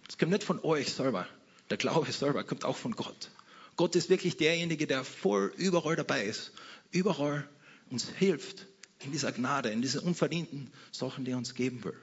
Es 0.08 0.18
kommt 0.18 0.32
nicht 0.32 0.44
von 0.44 0.64
euch 0.64 0.94
selber. 0.94 1.28
Der 1.70 1.78
Glaube 1.78 2.12
selber 2.12 2.44
kommt 2.44 2.66
auch 2.66 2.78
von 2.78 2.94
Gott. 2.94 3.32
Gott 3.76 3.96
ist 3.96 4.10
wirklich 4.10 4.38
derjenige, 4.38 4.88
der 4.88 5.04
voll 5.04 5.54
überall 5.58 5.96
dabei 5.96 6.26
ist, 6.26 6.52
überall 6.92 7.48
uns 7.92 8.10
hilft 8.10 8.68
in 9.00 9.12
dieser 9.12 9.32
Gnade, 9.32 9.70
in 9.70 9.82
diesen 9.82 10.02
unverdienten 10.02 10.72
Sachen, 10.92 11.26
die 11.26 11.32
er 11.32 11.38
uns 11.38 11.56
geben 11.56 11.84
will. 11.84 11.98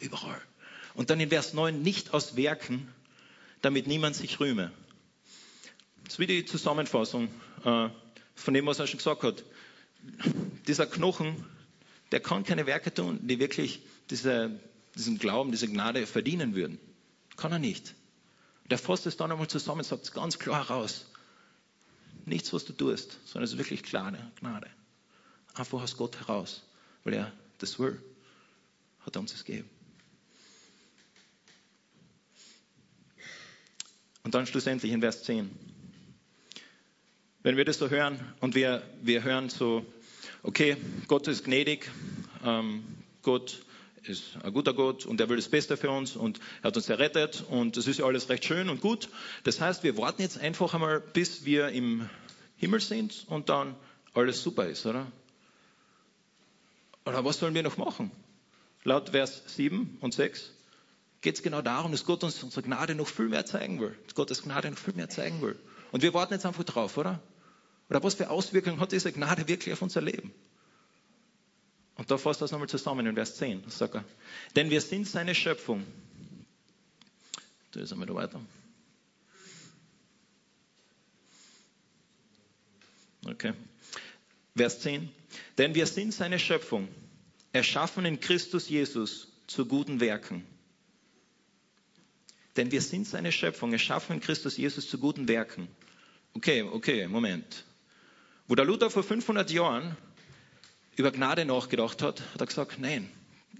Überall. 0.00 0.40
Und 0.94 1.10
dann 1.10 1.20
in 1.20 1.28
Vers 1.28 1.52
9, 1.54 1.82
nicht 1.82 2.14
aus 2.14 2.36
Werken, 2.36 2.92
damit 3.62 3.86
niemand 3.86 4.16
sich 4.16 4.40
rühme. 4.40 4.72
Das 6.04 6.14
ist 6.14 6.18
wie 6.18 6.26
die 6.26 6.44
Zusammenfassung 6.44 7.28
äh, 7.64 7.88
von 8.34 8.54
dem, 8.54 8.66
was 8.66 8.78
er 8.78 8.86
schon 8.86 8.98
gesagt 8.98 9.22
hat. 9.22 9.44
Dieser 10.66 10.86
Knochen, 10.86 11.44
der 12.12 12.20
kann 12.20 12.44
keine 12.44 12.66
Werke 12.66 12.92
tun, 12.94 13.18
die 13.22 13.38
wirklich 13.38 13.82
diese, 14.10 14.58
diesen 14.94 15.18
Glauben, 15.18 15.50
diese 15.50 15.68
Gnade 15.68 16.06
verdienen 16.06 16.54
würden. 16.54 16.78
Kann 17.36 17.52
er 17.52 17.58
nicht. 17.58 17.94
Der 18.70 18.78
fasst 18.78 19.06
es 19.06 19.16
dann 19.16 19.30
einmal 19.32 19.48
zusammen 19.48 19.84
sagt 19.84 20.04
es 20.04 20.12
ganz 20.12 20.38
klar 20.38 20.68
heraus. 20.68 21.06
Nichts, 22.24 22.52
was 22.52 22.64
du 22.64 22.72
tust, 22.72 23.18
sondern 23.24 23.44
es 23.44 23.52
ist 23.52 23.58
wirklich 23.58 23.82
klare 23.82 24.18
Gnade. 24.40 24.68
Einfach 25.58 25.82
aus 25.82 25.96
Gott 25.96 26.20
heraus, 26.20 26.62
weil 27.02 27.14
er 27.14 27.32
das 27.58 27.80
will, 27.80 28.00
hat 29.00 29.16
er 29.16 29.20
uns 29.20 29.34
es 29.34 29.44
gegeben. 29.44 29.68
Und 34.22 34.34
dann 34.34 34.46
schlussendlich 34.46 34.92
in 34.92 35.00
Vers 35.00 35.24
10. 35.24 35.50
Wenn 37.42 37.56
wir 37.56 37.64
das 37.64 37.78
so 37.78 37.90
hören 37.90 38.20
und 38.40 38.54
wir, 38.54 38.82
wir 39.02 39.24
hören 39.24 39.48
so, 39.48 39.84
okay, 40.42 40.76
Gott 41.08 41.26
ist 41.26 41.44
gnädig, 41.44 41.90
ähm, 42.44 42.84
Gott 43.22 43.64
ist 44.04 44.36
ein 44.42 44.52
guter 44.52 44.74
Gott 44.74 45.06
und 45.06 45.20
er 45.20 45.28
will 45.28 45.36
das 45.36 45.48
Beste 45.48 45.76
für 45.76 45.90
uns 45.90 46.14
und 46.14 46.38
er 46.62 46.68
hat 46.68 46.76
uns 46.76 46.88
errettet 46.88 47.44
und 47.48 47.76
das 47.76 47.86
ist 47.86 47.98
ja 47.98 48.04
alles 48.04 48.28
recht 48.28 48.44
schön 48.44 48.68
und 48.68 48.80
gut. 48.80 49.08
Das 49.42 49.60
heißt, 49.60 49.82
wir 49.82 49.96
warten 49.96 50.22
jetzt 50.22 50.38
einfach 50.38 50.74
einmal, 50.74 51.00
bis 51.00 51.44
wir 51.44 51.70
im 51.70 52.08
Himmel 52.56 52.80
sind 52.80 53.24
und 53.28 53.48
dann 53.48 53.74
alles 54.14 54.42
super 54.42 54.66
ist, 54.66 54.86
oder? 54.86 55.10
Oder 57.08 57.24
was 57.24 57.38
sollen 57.38 57.54
wir 57.54 57.62
noch 57.62 57.78
machen? 57.78 58.10
Laut 58.84 59.08
Vers 59.10 59.42
7 59.46 59.96
und 60.02 60.12
6 60.12 60.52
geht 61.22 61.36
es 61.36 61.42
genau 61.42 61.62
darum, 61.62 61.90
dass 61.90 62.04
Gott 62.04 62.22
uns 62.22 62.42
unsere 62.42 62.62
Gnade 62.62 62.94
noch 62.94 63.08
viel 63.08 63.28
mehr 63.30 63.46
zeigen 63.46 63.80
will. 63.80 63.96
Dass 64.04 64.14
Gottes 64.14 64.42
Gnade 64.42 64.70
noch 64.70 64.76
viel 64.76 64.92
mehr 64.92 65.08
zeigen 65.08 65.40
will. 65.40 65.58
Und 65.90 66.02
wir 66.02 66.12
warten 66.12 66.34
jetzt 66.34 66.44
einfach 66.44 66.64
drauf, 66.64 66.98
oder? 66.98 67.18
Oder 67.88 68.02
was 68.02 68.14
für 68.14 68.28
Auswirkungen 68.28 68.78
hat 68.78 68.92
diese 68.92 69.10
Gnade 69.10 69.48
wirklich 69.48 69.72
auf 69.72 69.80
unser 69.80 70.02
Leben? 70.02 70.34
Und 71.96 72.10
da 72.10 72.18
fasst 72.18 72.42
das 72.42 72.52
nochmal 72.52 72.68
zusammen 72.68 73.06
in 73.06 73.14
Vers 73.14 73.36
10. 73.36 73.64
Das 73.64 73.78
sagt 73.78 73.94
er. 73.94 74.04
Denn 74.54 74.68
wir 74.68 74.82
sind 74.82 75.08
seine 75.08 75.34
Schöpfung. 75.34 75.86
Da 77.72 77.80
ist 77.80 77.90
einmal 77.90 78.14
weiter. 78.14 78.38
Okay. 83.26 83.54
Vers 84.54 84.80
10. 84.80 85.10
Denn 85.58 85.74
wir 85.74 85.86
sind 85.86 86.12
seine 86.14 86.38
Schöpfung, 86.38 86.88
erschaffen 87.52 88.04
in 88.04 88.20
Christus 88.20 88.68
Jesus 88.68 89.28
zu 89.46 89.66
guten 89.66 90.00
Werken. 90.00 90.46
Denn 92.56 92.72
wir 92.72 92.82
sind 92.82 93.06
seine 93.06 93.32
Schöpfung, 93.32 93.72
erschaffen 93.72 94.16
in 94.16 94.20
Christus 94.20 94.56
Jesus 94.56 94.88
zu 94.88 94.98
guten 94.98 95.28
Werken. 95.28 95.68
Okay, 96.34 96.62
okay, 96.62 97.06
Moment. 97.06 97.64
Wo 98.46 98.54
der 98.54 98.64
Luther 98.64 98.90
vor 98.90 99.02
500 99.02 99.50
Jahren 99.50 99.96
über 100.96 101.12
Gnade 101.12 101.44
nachgedacht 101.44 102.02
hat, 102.02 102.20
hat 102.32 102.40
er 102.40 102.46
gesagt, 102.46 102.78
nein, 102.80 103.10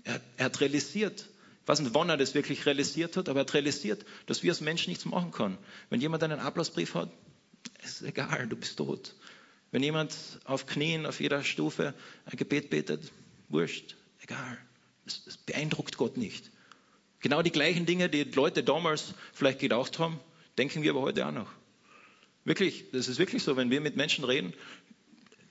er, 0.05 0.21
er 0.37 0.47
hat 0.47 0.61
realisiert, 0.61 1.29
ich 1.63 1.69
weiß 1.69 1.81
nicht, 1.81 1.95
wann 1.95 2.09
er 2.09 2.17
das 2.17 2.35
wirklich 2.35 2.67
realisiert 2.67 3.17
hat, 3.17 3.29
aber 3.29 3.41
er 3.41 3.43
hat 3.43 3.55
realisiert, 3.55 4.05
dass 4.27 4.43
wir 4.43 4.51
als 4.51 4.61
Menschen 4.61 4.91
nichts 4.91 5.05
machen 5.05 5.31
können. 5.31 5.59
Wenn 5.91 6.01
jemand 6.01 6.23
einen 6.23 6.41
Ablassbrief 6.41 6.95
hat, 6.95 7.11
ist 7.85 8.03
egal, 8.03 8.49
du 8.49 8.57
bist 8.57 8.79
tot. 8.79 9.15
Wenn 9.71 9.83
jemand 9.83 10.15
auf 10.45 10.67
Knien 10.67 11.07
auf 11.07 11.21
jeder 11.21 11.45
Stufe 11.45 11.95
ein 12.25 12.37
Gebet 12.37 12.71
betet, 12.71 13.13
wurscht, 13.49 13.97
egal. 14.23 14.59
Das, 15.05 15.25
das 15.25 15.37
beeindruckt 15.37 15.97
Gott 15.97 16.17
nicht. 16.17 16.51
Genau 17.21 17.43
die 17.43 17.51
gleichen 17.51 17.87
Dinge, 17.87 18.09
die 18.09 18.25
Leute 18.25 18.63
damals 18.63 19.15
vielleicht 19.33 19.59
gedacht 19.59 19.99
haben, 19.99 20.21
denken 20.57 20.83
wir 20.83 20.93
aber 20.93 21.03
heute 21.03 21.27
auch 21.27 21.33
noch. 21.33 21.51
Wirklich, 22.45 22.91
das 22.93 23.09
ist 23.09 23.19
wirklich 23.19 23.43
so, 23.43 23.57
wenn 23.57 23.71
wir 23.71 23.81
mit 23.81 23.97
Menschen 23.97 24.25
reden, 24.25 24.55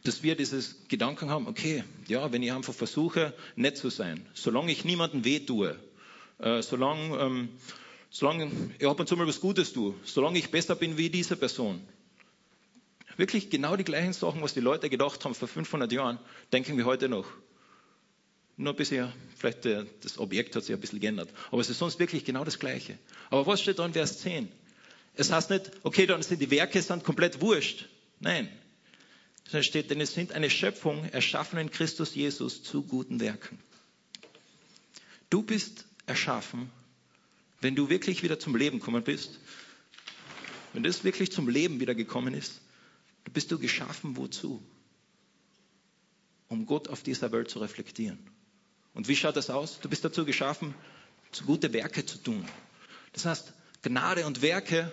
dass 0.03 0.23
wir 0.23 0.35
dieses 0.35 0.87
Gedanken 0.87 1.29
haben, 1.29 1.47
okay, 1.47 1.83
ja, 2.07 2.31
wenn 2.31 2.41
ich 2.41 2.51
einfach 2.51 2.73
versuche, 2.73 3.33
nett 3.55 3.77
zu 3.77 3.89
sein, 3.89 4.25
solange 4.33 4.71
ich 4.71 4.85
niemandem 4.85 5.25
weh 5.25 5.39
tue, 5.39 5.77
äh, 6.39 6.61
solange, 6.61 7.17
ähm, 7.17 7.49
solange 8.09 8.49
ich 8.79 8.87
ab 8.87 8.99
und 8.99 9.07
zu 9.07 9.17
mal 9.17 9.27
was 9.27 9.41
Gutes 9.41 9.73
tue, 9.73 9.95
solange 10.03 10.39
ich 10.39 10.49
besser 10.49 10.75
bin 10.75 10.97
wie 10.97 11.09
diese 11.09 11.35
Person. 11.35 11.81
Wirklich 13.17 13.49
genau 13.49 13.75
die 13.75 13.83
gleichen 13.83 14.13
Sachen, 14.13 14.41
was 14.41 14.53
die 14.53 14.59
Leute 14.59 14.89
gedacht 14.89 15.25
haben 15.25 15.33
vor 15.33 15.47
500 15.47 15.91
Jahren, 15.91 16.19
denken 16.53 16.77
wir 16.77 16.85
heute 16.85 17.09
noch. 17.09 17.25
Nur 18.55 18.73
ein 18.73 18.75
bisschen, 18.75 19.11
vielleicht 19.35 19.65
der, 19.65 19.85
das 20.01 20.17
Objekt 20.17 20.55
hat 20.55 20.63
sich 20.63 20.73
ein 20.73 20.79
bisschen 20.81 20.99
geändert. 20.99 21.29
Aber 21.51 21.59
es 21.61 21.69
ist 21.69 21.79
sonst 21.79 21.99
wirklich 21.99 22.25
genau 22.25 22.43
das 22.43 22.59
Gleiche. 22.59 22.97
Aber 23.29 23.45
was 23.45 23.61
steht 23.61 23.79
da 23.79 23.85
in 23.85 23.93
Vers 23.93 24.19
10? 24.19 24.51
Es 25.15 25.31
heißt 25.31 25.49
nicht, 25.49 25.71
okay, 25.83 26.05
dann 26.05 26.21
sind 26.21 26.41
die 26.41 26.51
Werke 26.51 26.81
sind 26.81 27.03
komplett 27.03 27.41
wurscht. 27.41 27.87
Nein, 28.19 28.49
da 29.51 29.63
steht, 29.63 29.89
denn 29.89 30.01
es 30.01 30.13
sind 30.13 30.31
eine 30.31 30.49
Schöpfung, 30.49 31.05
erschaffen 31.05 31.57
in 31.59 31.71
Christus 31.71 32.15
Jesus 32.15 32.63
zu 32.63 32.83
guten 32.83 33.19
Werken. 33.19 33.59
Du 35.29 35.41
bist 35.41 35.85
erschaffen, 36.05 36.69
wenn 37.61 37.75
du 37.75 37.89
wirklich 37.89 38.23
wieder 38.23 38.39
zum 38.39 38.55
Leben 38.55 38.79
gekommen 38.79 39.03
bist, 39.03 39.39
wenn 40.73 40.83
das 40.83 41.03
wirklich 41.03 41.31
zum 41.31 41.49
Leben 41.49 41.79
wieder 41.79 41.95
gekommen 41.95 42.33
ist, 42.33 42.61
bist 43.31 43.51
du 43.51 43.59
geschaffen 43.59 44.17
wozu? 44.17 44.61
Um 46.49 46.65
Gott 46.65 46.87
auf 46.87 47.03
dieser 47.03 47.31
Welt 47.31 47.49
zu 47.49 47.59
reflektieren. 47.59 48.19
Und 48.93 49.07
wie 49.07 49.15
schaut 49.15 49.35
das 49.35 49.49
aus? 49.49 49.79
Du 49.79 49.89
bist 49.89 50.05
dazu 50.05 50.25
geschaffen, 50.25 50.73
gute 51.45 51.73
Werke 51.73 52.05
zu 52.05 52.17
tun. 52.17 52.45
Das 53.13 53.25
heißt, 53.25 53.53
Gnade 53.83 54.25
und 54.25 54.41
Werke 54.41 54.91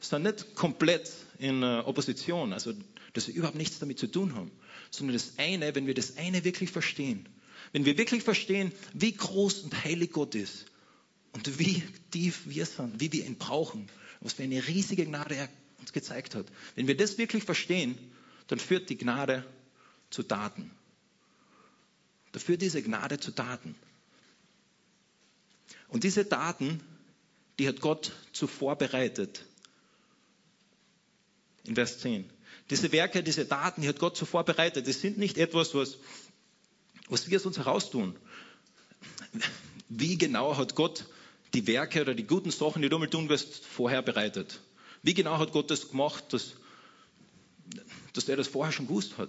sind 0.00 0.22
nicht 0.22 0.54
komplett 0.54 1.10
in 1.38 1.62
äh, 1.62 1.82
Opposition, 1.84 2.52
also 2.52 2.72
dass 3.12 3.28
wir 3.28 3.34
überhaupt 3.34 3.56
nichts 3.56 3.78
damit 3.78 3.98
zu 3.98 4.06
tun 4.06 4.34
haben, 4.34 4.50
sondern 4.90 5.14
das 5.14 5.38
eine, 5.38 5.74
wenn 5.74 5.86
wir 5.86 5.94
das 5.94 6.16
eine 6.16 6.44
wirklich 6.44 6.70
verstehen, 6.70 7.28
wenn 7.72 7.84
wir 7.84 7.96
wirklich 7.96 8.22
verstehen, 8.22 8.72
wie 8.92 9.12
groß 9.12 9.60
und 9.60 9.84
heilig 9.84 10.12
Gott 10.12 10.34
ist 10.34 10.66
und 11.32 11.58
wie 11.58 11.82
tief 12.10 12.42
wir 12.46 12.66
sind, 12.66 13.00
wie 13.00 13.12
wir 13.12 13.24
ihn 13.24 13.36
brauchen, 13.36 13.88
was 14.20 14.34
für 14.34 14.42
eine 14.42 14.66
riesige 14.66 15.06
Gnade 15.06 15.36
er 15.36 15.48
uns 15.84 15.92
gezeigt 15.92 16.34
hat. 16.34 16.46
Wenn 16.74 16.86
wir 16.88 16.96
das 16.96 17.18
wirklich 17.18 17.44
verstehen, 17.44 17.98
dann 18.46 18.58
führt 18.58 18.88
die 18.88 18.96
Gnade 18.96 19.44
zu 20.10 20.22
Taten. 20.22 20.70
Da 22.32 22.40
führt 22.40 22.62
diese 22.62 22.82
Gnade 22.82 23.20
zu 23.20 23.32
Taten. 23.32 23.76
Und 25.88 26.04
diese 26.04 26.28
Taten, 26.28 26.80
die 27.58 27.68
hat 27.68 27.80
Gott 27.80 28.12
zuvor 28.32 28.76
bereitet. 28.76 29.44
In 31.64 31.74
Vers 31.74 32.00
10. 32.00 32.28
Diese 32.70 32.90
Werke, 32.92 33.22
diese 33.22 33.46
Taten, 33.46 33.82
die 33.82 33.88
hat 33.88 33.98
Gott 33.98 34.16
zuvor 34.16 34.44
bereitet. 34.44 34.88
Das 34.88 35.00
sind 35.00 35.18
nicht 35.18 35.36
etwas, 35.36 35.74
was, 35.74 35.98
was 37.08 37.28
wir 37.28 37.38
aus 37.38 37.46
uns 37.46 37.58
heraustun. 37.58 38.16
Wie 39.90 40.16
genau 40.16 40.56
hat 40.56 40.74
Gott 40.74 41.04
die 41.52 41.66
Werke 41.66 42.00
oder 42.00 42.14
die 42.14 42.26
guten 42.26 42.50
Sachen, 42.50 42.80
die 42.82 42.88
du 42.88 42.98
mal 42.98 43.08
tun 43.08 43.28
wirst, 43.28 43.64
vorher 43.66 44.02
bereitet? 44.02 44.60
Wie 45.04 45.12
genau 45.12 45.38
hat 45.38 45.52
Gott 45.52 45.70
das 45.70 45.90
gemacht, 45.90 46.32
dass, 46.32 46.54
dass 48.14 48.24
der 48.24 48.36
das 48.36 48.48
vorher 48.48 48.72
schon 48.72 48.86
gewusst 48.86 49.18
hat? 49.18 49.28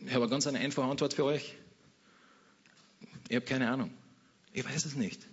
Ich 0.00 0.12
habe 0.12 0.24
eine 0.24 0.30
ganz 0.30 0.48
eine 0.48 0.58
einfache 0.58 0.90
Antwort 0.90 1.14
für 1.14 1.24
euch. 1.24 1.54
Ich 3.28 3.36
habe 3.36 3.46
keine 3.46 3.70
Ahnung. 3.70 3.94
Ich 4.52 4.64
weiß 4.64 4.84
es 4.84 4.96
nicht. 4.96 5.28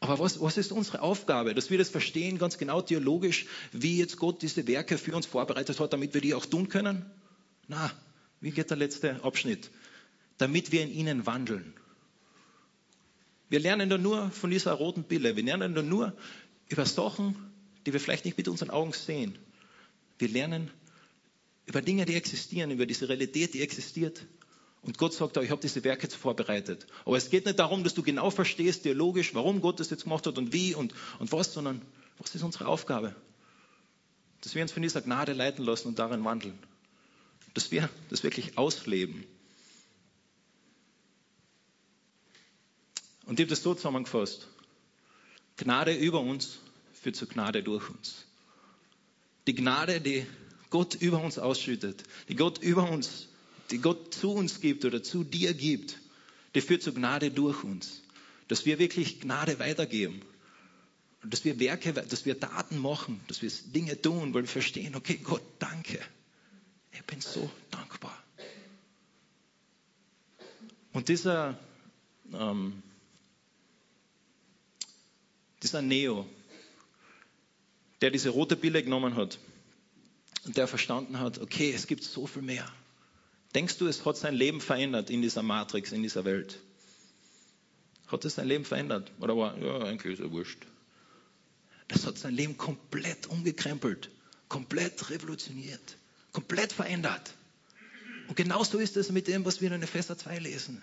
Aber 0.00 0.18
was, 0.18 0.40
was 0.40 0.56
ist 0.56 0.72
unsere 0.72 1.00
Aufgabe? 1.00 1.54
Dass 1.54 1.70
wir 1.70 1.78
das 1.78 1.90
verstehen, 1.90 2.38
ganz 2.38 2.58
genau 2.58 2.82
theologisch, 2.82 3.46
wie 3.70 3.98
jetzt 3.98 4.16
Gott 4.16 4.42
diese 4.42 4.66
Werke 4.66 4.98
für 4.98 5.14
uns 5.14 5.26
vorbereitet 5.26 5.78
hat, 5.78 5.92
damit 5.92 6.12
wir 6.12 6.20
die 6.20 6.34
auch 6.34 6.44
tun 6.44 6.68
können? 6.68 7.06
Na, 7.68 7.90
wie 8.40 8.50
geht 8.50 8.70
der 8.70 8.76
letzte 8.76 9.22
Abschnitt? 9.24 9.70
Damit 10.38 10.72
wir 10.72 10.82
in 10.82 10.90
ihnen 10.90 11.24
wandeln. 11.24 11.72
Wir 13.48 13.60
lernen 13.60 13.88
da 13.88 13.96
nur 13.96 14.32
von 14.32 14.50
dieser 14.50 14.72
roten 14.72 15.04
Pille. 15.04 15.36
Wir 15.36 15.44
lernen 15.44 15.74
da 15.74 15.82
nur 15.82 16.16
über 16.68 16.84
Sachen, 16.84 17.47
die 17.86 17.92
wir 17.92 18.00
vielleicht 18.00 18.24
nicht 18.24 18.36
mit 18.36 18.48
unseren 18.48 18.70
Augen 18.70 18.92
sehen. 18.92 19.38
Wir 20.18 20.28
lernen 20.28 20.70
über 21.66 21.82
Dinge, 21.82 22.06
die 22.06 22.14
existieren, 22.14 22.70
über 22.70 22.86
diese 22.86 23.08
Realität, 23.08 23.54
die 23.54 23.62
existiert. 23.62 24.26
Und 24.82 24.96
Gott 24.96 25.12
sagt 25.12 25.36
auch, 25.36 25.42
ich 25.42 25.50
habe 25.50 25.60
diese 25.60 25.84
Werke 25.84 26.08
vorbereitet. 26.08 26.86
Aber 27.04 27.16
es 27.16 27.30
geht 27.30 27.44
nicht 27.44 27.58
darum, 27.58 27.84
dass 27.84 27.94
du 27.94 28.02
genau 28.02 28.30
verstehst, 28.30 28.84
theologisch, 28.84 29.34
warum 29.34 29.60
Gott 29.60 29.80
das 29.80 29.90
jetzt 29.90 30.04
gemacht 30.04 30.26
hat 30.26 30.38
und 30.38 30.52
wie 30.52 30.74
und, 30.74 30.94
und 31.18 31.30
was, 31.32 31.52
sondern 31.52 31.82
was 32.18 32.34
ist 32.34 32.42
unsere 32.42 32.66
Aufgabe? 32.66 33.14
Dass 34.40 34.54
wir 34.54 34.62
uns 34.62 34.72
von 34.72 34.82
dieser 34.82 35.02
Gnade 35.02 35.32
leiten 35.32 35.64
lassen 35.64 35.88
und 35.88 35.98
darin 35.98 36.24
wandeln. 36.24 36.58
Dass 37.54 37.70
wir 37.70 37.90
das 38.08 38.22
wirklich 38.22 38.56
ausleben. 38.56 39.24
Und 43.26 43.38
ich 43.38 43.44
habe 43.44 43.50
das 43.50 43.62
so 43.62 43.74
zusammengefasst. 43.74 44.48
Gnade 45.58 45.92
über 45.92 46.20
uns 46.20 46.60
führt 47.08 47.16
zu 47.16 47.26
Gnade 47.26 47.62
durch 47.62 47.88
uns. 47.88 48.26
Die 49.46 49.54
Gnade, 49.54 50.02
die 50.02 50.26
Gott 50.68 50.94
über 50.94 51.22
uns 51.22 51.38
ausschüttet, 51.38 52.02
die 52.28 52.36
Gott 52.36 52.58
über 52.58 52.90
uns 52.90 53.28
die 53.70 53.78
Gott 53.78 54.14
zu 54.14 54.32
uns 54.32 54.60
gibt 54.60 54.84
oder 54.86 55.02
zu 55.02 55.24
dir 55.24 55.52
gibt, 55.52 55.98
die 56.54 56.60
führt 56.62 56.82
zur 56.82 56.94
Gnade 56.94 57.30
durch 57.30 57.64
uns. 57.64 58.02
Dass 58.48 58.64
wir 58.64 58.78
wirklich 58.78 59.20
Gnade 59.20 59.58
weitergeben. 59.58 60.22
Dass 61.22 61.44
wir 61.44 61.58
Werke, 61.60 61.92
dass 61.92 62.24
wir 62.24 62.38
Taten 62.40 62.78
machen, 62.78 63.20
dass 63.28 63.42
wir 63.42 63.50
Dinge 63.74 64.00
tun, 64.00 64.32
weil 64.32 64.42
wir 64.42 64.48
verstehen, 64.48 64.94
okay, 64.94 65.18
Gott, 65.22 65.42
danke. 65.58 66.00
Ich 66.92 67.04
bin 67.04 67.20
so 67.20 67.50
dankbar. 67.70 68.16
Und 70.92 71.08
dieser, 71.08 71.58
ähm, 72.32 72.82
dieser 75.62 75.82
Neo, 75.82 76.26
der 78.00 78.10
diese 78.10 78.30
rote 78.30 78.56
Pille 78.56 78.82
genommen 78.82 79.16
hat 79.16 79.38
und 80.44 80.56
der 80.56 80.68
verstanden 80.68 81.18
hat, 81.18 81.38
okay, 81.38 81.72
es 81.72 81.86
gibt 81.86 82.04
so 82.04 82.26
viel 82.26 82.42
mehr. 82.42 82.70
Denkst 83.54 83.78
du, 83.78 83.86
es 83.86 84.04
hat 84.04 84.16
sein 84.16 84.34
Leben 84.34 84.60
verändert 84.60 85.10
in 85.10 85.22
dieser 85.22 85.42
Matrix, 85.42 85.92
in 85.92 86.02
dieser 86.02 86.24
Welt? 86.24 86.58
Hat 88.06 88.24
es 88.24 88.34
sein 88.36 88.46
Leben 88.46 88.64
verändert? 88.64 89.10
Oder 89.20 89.36
war, 89.36 89.58
ja, 89.58 89.80
eigentlich 89.80 90.14
ist 90.14 90.20
er 90.20 90.30
wurscht. 90.30 90.66
Das 91.88 92.06
hat 92.06 92.18
sein 92.18 92.34
Leben 92.34 92.56
komplett 92.56 93.26
umgekrempelt, 93.26 94.10
komplett 94.48 95.10
revolutioniert, 95.10 95.96
komplett 96.32 96.72
verändert. 96.72 97.32
Und 98.28 98.36
genauso 98.36 98.78
ist 98.78 98.96
es 98.96 99.10
mit 99.10 99.26
dem, 99.26 99.44
was 99.46 99.60
wir 99.62 99.72
in 99.72 99.82
Epheser 99.82 100.16
2 100.16 100.38
lesen. 100.38 100.82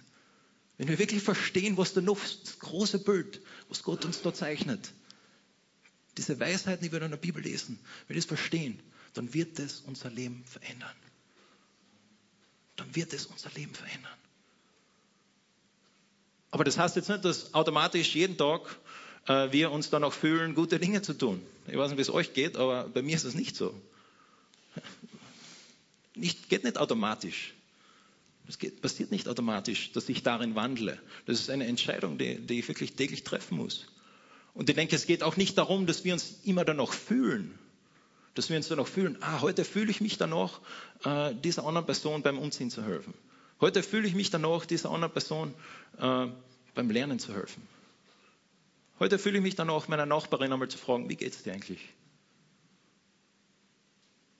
Wenn 0.78 0.88
wir 0.88 1.00
wirklich 1.00 1.22
verstehen, 1.22 1.78
was 1.78 1.94
da 1.94 2.02
noch 2.02 2.20
das 2.20 2.60
große 2.60 3.00
Bild, 3.00 3.40
was 3.70 3.84
Gott 3.84 4.04
uns 4.04 4.22
da 4.22 4.34
zeichnet, 4.34 4.92
diese 6.18 6.40
Weisheiten, 6.40 6.84
die 6.84 6.92
wir 6.92 7.02
in 7.02 7.12
der 7.12 7.18
Bibel 7.18 7.42
lesen, 7.42 7.80
wenn 8.08 8.16
wir 8.16 8.22
das 8.22 8.26
verstehen, 8.26 8.80
dann 9.14 9.34
wird 9.34 9.60
das 9.60 9.82
unser 9.82 10.10
Leben 10.10 10.44
verändern 10.46 10.96
dann 12.76 12.96
wird 12.96 13.14
es 13.14 13.26
unser 13.26 13.50
Leben 13.52 13.74
verändern. 13.74 14.12
Aber 16.52 16.64
das 16.64 16.78
heißt 16.78 16.96
jetzt 16.96 17.10
nicht, 17.10 17.26
dass 17.26 17.54
automatisch 17.54 18.16
jeden 18.16 18.38
Tag 18.38 18.62
äh, 19.28 19.52
wir 19.52 19.72
uns 19.72 19.90
dann 19.90 20.04
auch 20.04 20.14
fühlen, 20.14 20.56
gute 20.56 20.80
Dinge 20.80 21.02
zu 21.02 21.14
tun. 21.14 21.42
Ich 21.68 21.76
weiß 21.76 21.90
nicht, 21.90 21.98
wie 21.98 22.04
es 22.04 22.10
euch 22.10 22.34
geht, 22.34 22.58
aber 22.58 22.88
bei 22.88 23.02
mir 23.02 23.16
ist 23.16 23.24
es 23.24 23.34
nicht 23.34 23.56
so. 23.56 23.74
Nicht, 26.18 26.48
geht 26.48 26.64
nicht 26.64 26.78
automatisch. 26.78 27.54
Es 28.48 28.58
passiert 28.80 29.12
nicht 29.12 29.28
automatisch, 29.28 29.92
dass 29.92 30.08
ich 30.08 30.24
darin 30.24 30.56
wandle. 30.56 30.98
Das 31.26 31.42
ist 31.42 31.50
eine 31.50 31.68
Entscheidung, 31.68 32.18
die, 32.18 32.40
die 32.40 32.60
ich 32.60 32.68
wirklich 32.70 32.94
täglich 32.94 33.26
treffen 33.26 33.58
muss. 33.58 33.86
Und 34.56 34.70
ich 34.70 34.76
denke, 34.76 34.96
es 34.96 35.06
geht 35.06 35.22
auch 35.22 35.38
nicht 35.38 35.58
darum, 35.58 35.86
dass 35.86 36.04
wir 36.04 36.14
uns 36.14 36.40
immer 36.44 36.66
danach 36.66 36.92
fühlen 36.92 37.60
dass 38.36 38.50
wir 38.50 38.58
uns 38.58 38.68
dann 38.68 38.80
auch 38.80 38.88
fühlen, 38.88 39.18
ah, 39.22 39.42
heute 39.42 39.64
fühle 39.64 39.90
ich 39.90 40.02
mich 40.02 40.18
danach, 40.18 40.60
äh, 41.06 41.34
dieser 41.34 41.66
anderen 41.66 41.86
Person 41.86 42.22
beim 42.22 42.38
Umziehen 42.38 42.70
zu 42.70 42.84
helfen. 42.84 43.14
Heute 43.62 43.82
fühle 43.82 44.08
ich 44.08 44.14
mich 44.14 44.30
danach, 44.30 44.66
dieser 44.66 44.92
anderen 44.92 45.14
Person 45.14 45.54
äh, 45.98 46.28
beim 46.76 46.90
Lernen 46.90 47.18
zu 47.18 47.34
helfen. 47.34 47.66
Heute 49.00 49.18
fühle 49.18 49.38
ich 49.38 49.44
mich 49.44 49.56
danach, 49.56 49.88
meiner 49.88 50.06
Nachbarin 50.06 50.52
einmal 50.52 50.68
zu 50.68 50.78
fragen, 50.78 51.10
wie 51.10 51.16
geht 51.16 51.34
es 51.34 51.44
dir 51.44 51.54
eigentlich? 51.54 51.80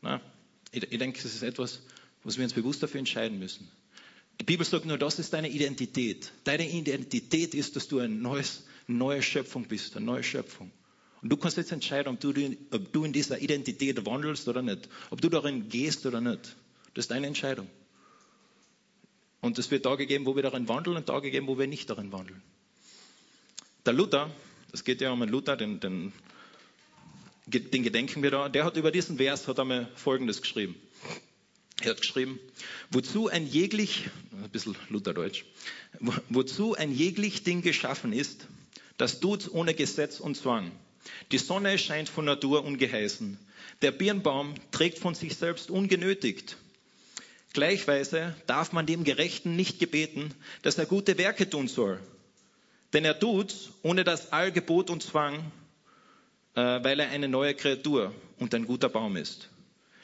Na, 0.02 0.22
ich, 0.72 0.84
ich 0.84 1.00
denke, 1.00 1.22
das 1.22 1.34
ist 1.34 1.42
etwas, 1.42 1.82
was 2.26 2.38
wir 2.38 2.44
uns 2.44 2.54
bewusst 2.54 2.84
dafür 2.84 3.00
entscheiden 3.00 3.40
müssen. 3.40 3.72
Die 4.42 4.44
Bibel 4.44 4.66
sagt 4.66 4.86
nur, 4.86 4.98
das 4.98 5.20
ist 5.20 5.32
deine 5.32 5.48
Identität. 5.50 6.34
Deine 6.44 6.70
Identität 6.70 7.56
ist, 7.56 7.78
dass 7.78 7.88
du 7.88 8.00
ein 8.00 8.22
neues, 8.22 8.66
neue 8.88 9.22
Schöpfung 9.22 9.66
bist, 9.68 9.96
eine 9.96 10.06
neue 10.06 10.24
Schöpfung. 10.24 10.72
Und 11.22 11.30
du 11.30 11.38
kannst 11.38 11.58
jetzt 11.58 11.72
entscheiden, 11.72 12.14
ob 12.14 12.20
du, 12.20 12.30
ob 12.72 12.94
du 12.94 13.04
in 13.04 13.12
dieser 13.12 13.40
Identität 13.40 14.06
wandelst 14.06 14.48
oder 14.48 14.62
nicht. 14.62 14.90
Ob 15.10 15.22
du 15.22 15.30
darin 15.30 15.70
gehst 15.70 16.06
oder 16.06 16.22
nicht. 16.22 16.56
Das 16.94 17.06
ist 17.06 17.12
deine 17.12 17.28
Entscheidung. 17.28 17.68
Und 19.42 19.58
es 19.60 19.70
wird 19.72 19.84
Tage 19.84 20.06
geben, 20.06 20.26
wo 20.26 20.36
wir 20.36 20.44
darin 20.44 20.68
wandeln 20.68 20.98
und 20.98 21.06
Tage 21.08 21.32
geben, 21.32 21.48
wo 21.48 21.58
wir 21.58 21.68
nicht 21.68 21.90
darin 21.90 22.12
wandeln. 22.12 22.42
Der 23.86 23.94
Luther, 23.94 24.32
das 24.72 24.84
geht 24.84 25.02
ja 25.02 25.12
um 25.12 25.20
den 25.20 25.30
Luther, 25.30 25.56
den, 25.58 25.80
den, 25.80 26.14
den 27.48 27.84
gedenken 27.84 28.24
wir 28.24 28.32
da, 28.32 28.50
der 28.50 28.66
hat 28.66 28.78
über 28.78 28.92
diesen 28.92 29.18
Vers 29.18 29.48
hat 29.48 29.60
einmal 29.60 29.90
Folgendes 29.96 30.42
geschrieben. 30.42 30.76
Er 31.82 31.92
hat 31.92 32.02
geschrieben, 32.02 32.40
wozu 32.92 33.28
ein 33.28 33.46
jeglich, 33.46 34.10
ein 34.32 34.50
bisschen 34.50 34.76
Lutherdeutsch, 34.90 35.44
wozu 36.30 36.76
ein 36.76 36.92
jeglich 36.92 37.44
Ding 37.44 37.62
geschaffen 37.62 38.14
ist, 38.14 38.48
das 38.98 39.20
tut 39.20 39.52
ohne 39.52 39.74
Gesetz 39.74 40.20
und 40.20 40.36
Zwang 40.36 40.72
die 41.32 41.38
Sonne 41.38 41.78
scheint 41.78 42.10
von 42.10 42.26
Natur 42.26 42.64
ungeheißen. 42.64 43.38
Der 43.82 43.92
Birnbaum 43.92 44.56
trägt 44.72 45.00
von 45.00 45.16
sich 45.16 45.36
selbst 45.36 45.70
ungenötigt. 45.70 46.58
Gleichweise 47.54 48.36
darf 48.48 48.74
man 48.74 48.86
dem 48.86 49.04
Gerechten 49.04 49.56
nicht 49.56 49.80
gebeten, 49.80 50.34
dass 50.62 50.78
er 50.78 50.86
gute 50.86 51.18
Werke 51.18 51.50
tun 51.50 51.68
soll. 51.68 52.00
Denn 52.94 53.06
er 53.06 53.20
tut, 53.20 53.54
ohne 53.82 54.04
das 54.04 54.32
Allgebot 54.32 54.90
und 54.90 55.04
Zwang, 55.04 55.52
äh, 56.56 56.62
weil 56.62 57.00
er 57.00 57.10
eine 57.10 57.28
neue 57.28 57.54
Kreatur 57.54 58.14
und 58.40 58.54
ein 58.54 58.66
guter 58.66 58.90
Baum 58.90 59.16
ist. 59.16 59.50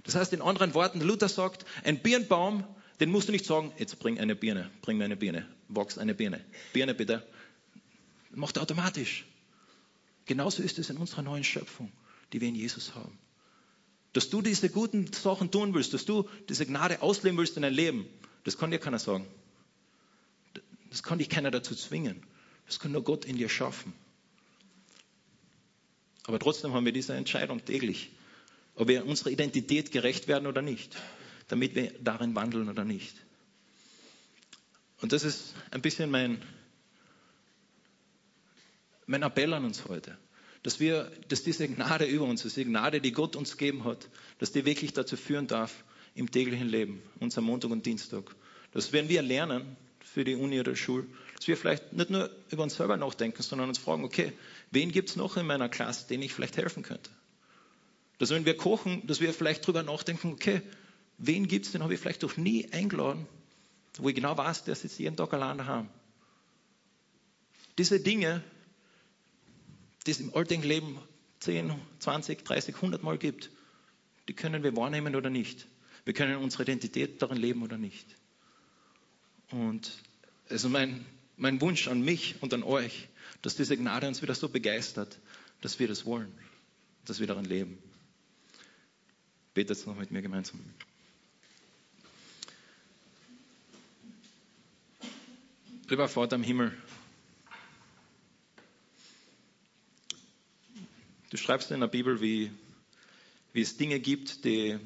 Das 0.03 0.15
heißt 0.15 0.33
in 0.33 0.41
anderen 0.41 0.73
Worten, 0.73 1.01
Luther 1.01 1.29
sagt, 1.29 1.65
ein 1.83 1.99
Birnbaum, 1.99 2.63
den 2.99 3.09
musst 3.09 3.27
du 3.27 3.31
nicht 3.31 3.45
sagen, 3.45 3.71
jetzt 3.77 3.99
bring 3.99 4.19
eine 4.19 4.35
Birne, 4.35 4.69
bring 4.81 4.97
mir 4.97 5.05
eine 5.05 5.17
Birne, 5.17 5.47
wachs 5.67 5.97
eine 5.97 6.15
Birne. 6.15 6.43
Birne 6.73 6.93
bitte. 6.93 7.23
Macht 8.33 8.57
er 8.57 8.63
automatisch. 8.63 9.25
Genauso 10.25 10.63
ist 10.63 10.79
es 10.79 10.89
in 10.89 10.97
unserer 10.97 11.21
neuen 11.21 11.43
Schöpfung, 11.43 11.91
die 12.31 12.41
wir 12.41 12.47
in 12.47 12.55
Jesus 12.55 12.95
haben. 12.95 13.17
Dass 14.13 14.29
du 14.29 14.41
diese 14.41 14.69
guten 14.69 15.11
Sachen 15.11 15.51
tun 15.51 15.73
willst, 15.73 15.93
dass 15.93 16.05
du 16.05 16.29
diese 16.49 16.65
Gnade 16.65 17.01
ausleben 17.01 17.37
willst 17.37 17.55
in 17.55 17.63
dein 17.63 17.73
Leben, 17.73 18.05
das 18.43 18.57
kann 18.57 18.71
dir 18.71 18.79
keiner 18.79 18.99
sagen. 18.99 19.25
Das 20.89 21.03
kann 21.03 21.19
dich 21.19 21.29
keiner 21.29 21.51
dazu 21.51 21.75
zwingen. 21.75 22.21
Das 22.65 22.79
kann 22.79 22.91
nur 22.91 23.03
Gott 23.03 23.25
in 23.25 23.37
dir 23.37 23.49
schaffen. 23.49 23.93
Aber 26.23 26.39
trotzdem 26.39 26.73
haben 26.73 26.85
wir 26.85 26.91
diese 26.91 27.13
Entscheidung 27.13 27.63
täglich, 27.65 28.11
ob 28.75 28.87
wir 28.87 29.05
unserer 29.05 29.31
Identität 29.31 29.91
gerecht 29.91 30.27
werden 30.27 30.47
oder 30.47 30.61
nicht, 30.61 30.95
damit 31.47 31.75
wir 31.75 31.91
darin 32.01 32.35
wandeln 32.35 32.69
oder 32.69 32.85
nicht. 32.85 33.15
Und 35.01 35.13
das 35.13 35.23
ist 35.23 35.53
ein 35.71 35.81
bisschen 35.81 36.11
mein, 36.11 36.41
mein 39.11 39.23
Appell 39.23 39.53
an 39.53 39.65
uns 39.65 39.87
heute, 39.87 40.17
dass 40.63 40.79
wir, 40.79 41.11
dass 41.27 41.43
diese 41.43 41.67
Gnade 41.67 42.05
über 42.05 42.25
uns, 42.25 42.43
diese 42.43 42.63
Gnade, 42.63 43.01
die 43.01 43.11
Gott 43.11 43.35
uns 43.35 43.57
gegeben 43.57 43.83
hat, 43.83 44.07
dass 44.39 44.51
die 44.51 44.65
wirklich 44.65 44.93
dazu 44.93 45.17
führen 45.17 45.47
darf 45.47 45.83
im 46.15 46.31
täglichen 46.31 46.69
Leben, 46.69 47.01
unser 47.19 47.41
Montag 47.41 47.71
und 47.71 47.85
Dienstag. 47.85 48.35
Dass 48.71 48.93
wenn 48.93 49.09
wir 49.09 49.21
lernen 49.21 49.75
für 49.99 50.23
die 50.23 50.35
Uni 50.35 50.59
oder 50.59 50.75
Schule, 50.75 51.05
dass 51.35 51.47
wir 51.47 51.57
vielleicht 51.57 51.91
nicht 51.93 52.09
nur 52.09 52.29
über 52.51 52.63
uns 52.63 52.75
selber 52.75 52.95
nachdenken, 52.95 53.41
sondern 53.43 53.67
uns 53.67 53.79
fragen, 53.79 54.03
okay, 54.03 54.31
wen 54.71 54.91
gibt 54.91 55.09
es 55.09 55.15
noch 55.17 55.35
in 55.35 55.45
meiner 55.45 55.67
Klasse, 55.67 56.07
den 56.07 56.21
ich 56.21 56.33
vielleicht 56.33 56.57
helfen 56.57 56.83
könnte? 56.83 57.11
Dass 58.17 58.29
wenn 58.29 58.45
wir 58.45 58.55
kochen, 58.55 59.05
dass 59.07 59.19
wir 59.19 59.33
vielleicht 59.33 59.63
darüber 59.63 59.83
nachdenken, 59.83 60.31
okay, 60.31 60.61
wen 61.17 61.47
gibt 61.47 61.65
es, 61.65 61.73
den 61.73 61.83
habe 61.83 61.93
ich 61.93 61.99
vielleicht 61.99 62.21
noch 62.21 62.37
nie 62.37 62.71
eingeladen, 62.71 63.27
wo 63.97 64.07
ich 64.07 64.15
genau 64.15 64.37
weiß, 64.37 64.63
der 64.63 64.75
sitzt 64.75 64.99
jeden 64.99 65.17
Tag 65.17 65.33
allein 65.33 65.57
daheim. 65.57 65.89
Diese 67.77 67.99
Dinge, 67.99 68.43
die 70.05 70.11
es 70.11 70.19
im 70.19 70.33
alltäglichen 70.33 70.69
Leben 70.69 70.99
10, 71.39 71.73
20, 71.99 72.43
30, 72.45 72.75
100 72.75 73.03
Mal 73.03 73.17
gibt, 73.17 73.49
die 74.27 74.33
können 74.33 74.63
wir 74.63 74.75
wahrnehmen 74.75 75.15
oder 75.15 75.29
nicht. 75.29 75.67
Wir 76.05 76.13
können 76.13 76.37
unsere 76.37 76.63
Identität 76.63 77.21
darin 77.21 77.37
leben 77.37 77.61
oder 77.63 77.77
nicht. 77.77 78.05
Und 79.51 79.91
also 80.49 80.69
mein, 80.69 81.05
mein 81.37 81.59
Wunsch 81.61 81.87
an 81.87 82.01
mich 82.01 82.35
und 82.41 82.53
an 82.53 82.63
euch, 82.63 83.07
dass 83.41 83.55
diese 83.55 83.77
Gnade 83.77 84.07
uns 84.07 84.21
wieder 84.21 84.35
so 84.35 84.49
begeistert, 84.49 85.19
dass 85.61 85.79
wir 85.79 85.87
das 85.87 86.05
wollen, 86.05 86.31
dass 87.05 87.19
wir 87.19 87.27
darin 87.27 87.45
leben. 87.45 87.77
Betet 89.53 89.85
noch 89.85 89.95
mit 89.97 90.11
mir 90.11 90.21
gemeinsam. 90.21 90.59
Lieber 95.89 96.07
Vater 96.07 96.37
im 96.37 96.43
Himmel, 96.43 96.71
du 101.51 101.55
schreibst 101.55 101.71
in 101.71 101.81
der 101.81 101.87
Bibel, 101.87 102.21
wie, 102.21 102.49
wie 103.51 103.61
es 103.61 103.75
Dinge 103.75 103.99
gibt, 103.99 104.45
die, 104.45 104.79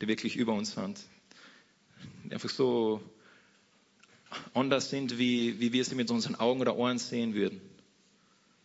die 0.00 0.08
wirklich 0.08 0.34
über 0.34 0.54
uns 0.54 0.72
sind. 0.72 0.98
Die 2.24 2.32
einfach 2.32 2.48
so 2.48 3.02
anders 4.54 4.88
sind, 4.88 5.18
wie, 5.18 5.60
wie 5.60 5.74
wir 5.74 5.84
sie 5.84 5.94
mit 5.94 6.10
unseren 6.10 6.36
Augen 6.36 6.62
oder 6.62 6.76
Ohren 6.76 6.98
sehen 6.98 7.34
würden. 7.34 7.60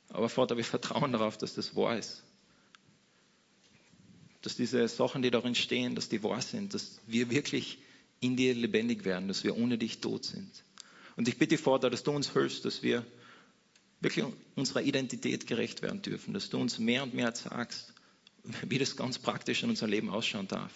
Aber 0.07 0.29
Vater, 0.29 0.55
wir 0.55 0.63
vertrauen 0.63 1.11
darauf, 1.11 1.37
dass 1.37 1.55
das 1.55 1.75
wahr 1.75 1.97
ist. 1.97 2.23
Dass 4.41 4.55
diese 4.55 4.87
Sachen, 4.87 5.21
die 5.21 5.29
darin 5.29 5.55
stehen, 5.55 5.95
dass 5.95 6.07
die 6.07 6.23
wahr 6.23 6.41
sind, 6.41 6.73
dass 6.73 7.01
wir 7.05 7.29
wirklich 7.29 7.79
in 8.21 8.37
dir 8.37 8.55
lebendig 8.55 9.03
werden, 9.03 9.27
dass 9.27 9.43
wir 9.43 9.57
ohne 9.57 9.77
dich 9.77 9.99
tot 9.99 10.23
sind. 10.23 10.49
Und 11.17 11.27
ich 11.27 11.37
bitte, 11.37 11.57
Vater, 11.57 11.89
dass 11.89 12.03
du 12.03 12.11
uns 12.11 12.31
hilfst, 12.31 12.63
dass 12.63 12.81
wir 12.81 13.05
wirklich 14.01 14.25
unserer 14.55 14.81
Identität 14.81 15.47
gerecht 15.47 15.81
werden 15.81 16.01
dürfen, 16.01 16.33
dass 16.33 16.49
du 16.49 16.57
uns 16.57 16.79
mehr 16.79 17.03
und 17.03 17.13
mehr 17.13 17.35
sagst, 17.35 17.93
wie 18.67 18.77
das 18.77 18.95
ganz 18.95 19.19
praktisch 19.19 19.63
in 19.63 19.69
unserem 19.69 19.91
Leben 19.91 20.09
ausschauen 20.09 20.47
darf. 20.47 20.71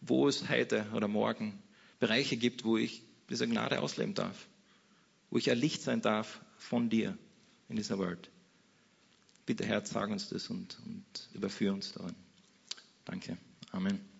Wo 0.00 0.28
es 0.28 0.48
heute 0.48 0.86
oder 0.94 1.08
morgen 1.08 1.62
Bereiche 1.98 2.36
gibt, 2.36 2.64
wo 2.64 2.76
ich 2.76 3.02
diese 3.30 3.48
Gnade 3.48 3.80
ausleben 3.80 4.14
darf, 4.14 4.46
wo 5.30 5.38
ich 5.38 5.50
ein 5.50 5.58
Licht 5.58 5.82
sein 5.82 6.02
darf 6.02 6.40
von 6.58 6.90
dir 6.90 7.16
in 7.68 7.76
dieser 7.76 7.98
Welt. 7.98 8.30
Bitte, 9.46 9.64
Herr, 9.64 9.84
sag 9.84 10.10
uns 10.10 10.28
das 10.28 10.48
und, 10.50 10.78
und 10.84 11.28
überführ 11.34 11.72
uns 11.72 11.92
darin. 11.92 12.14
Danke. 13.04 13.36
Amen. 13.72 14.13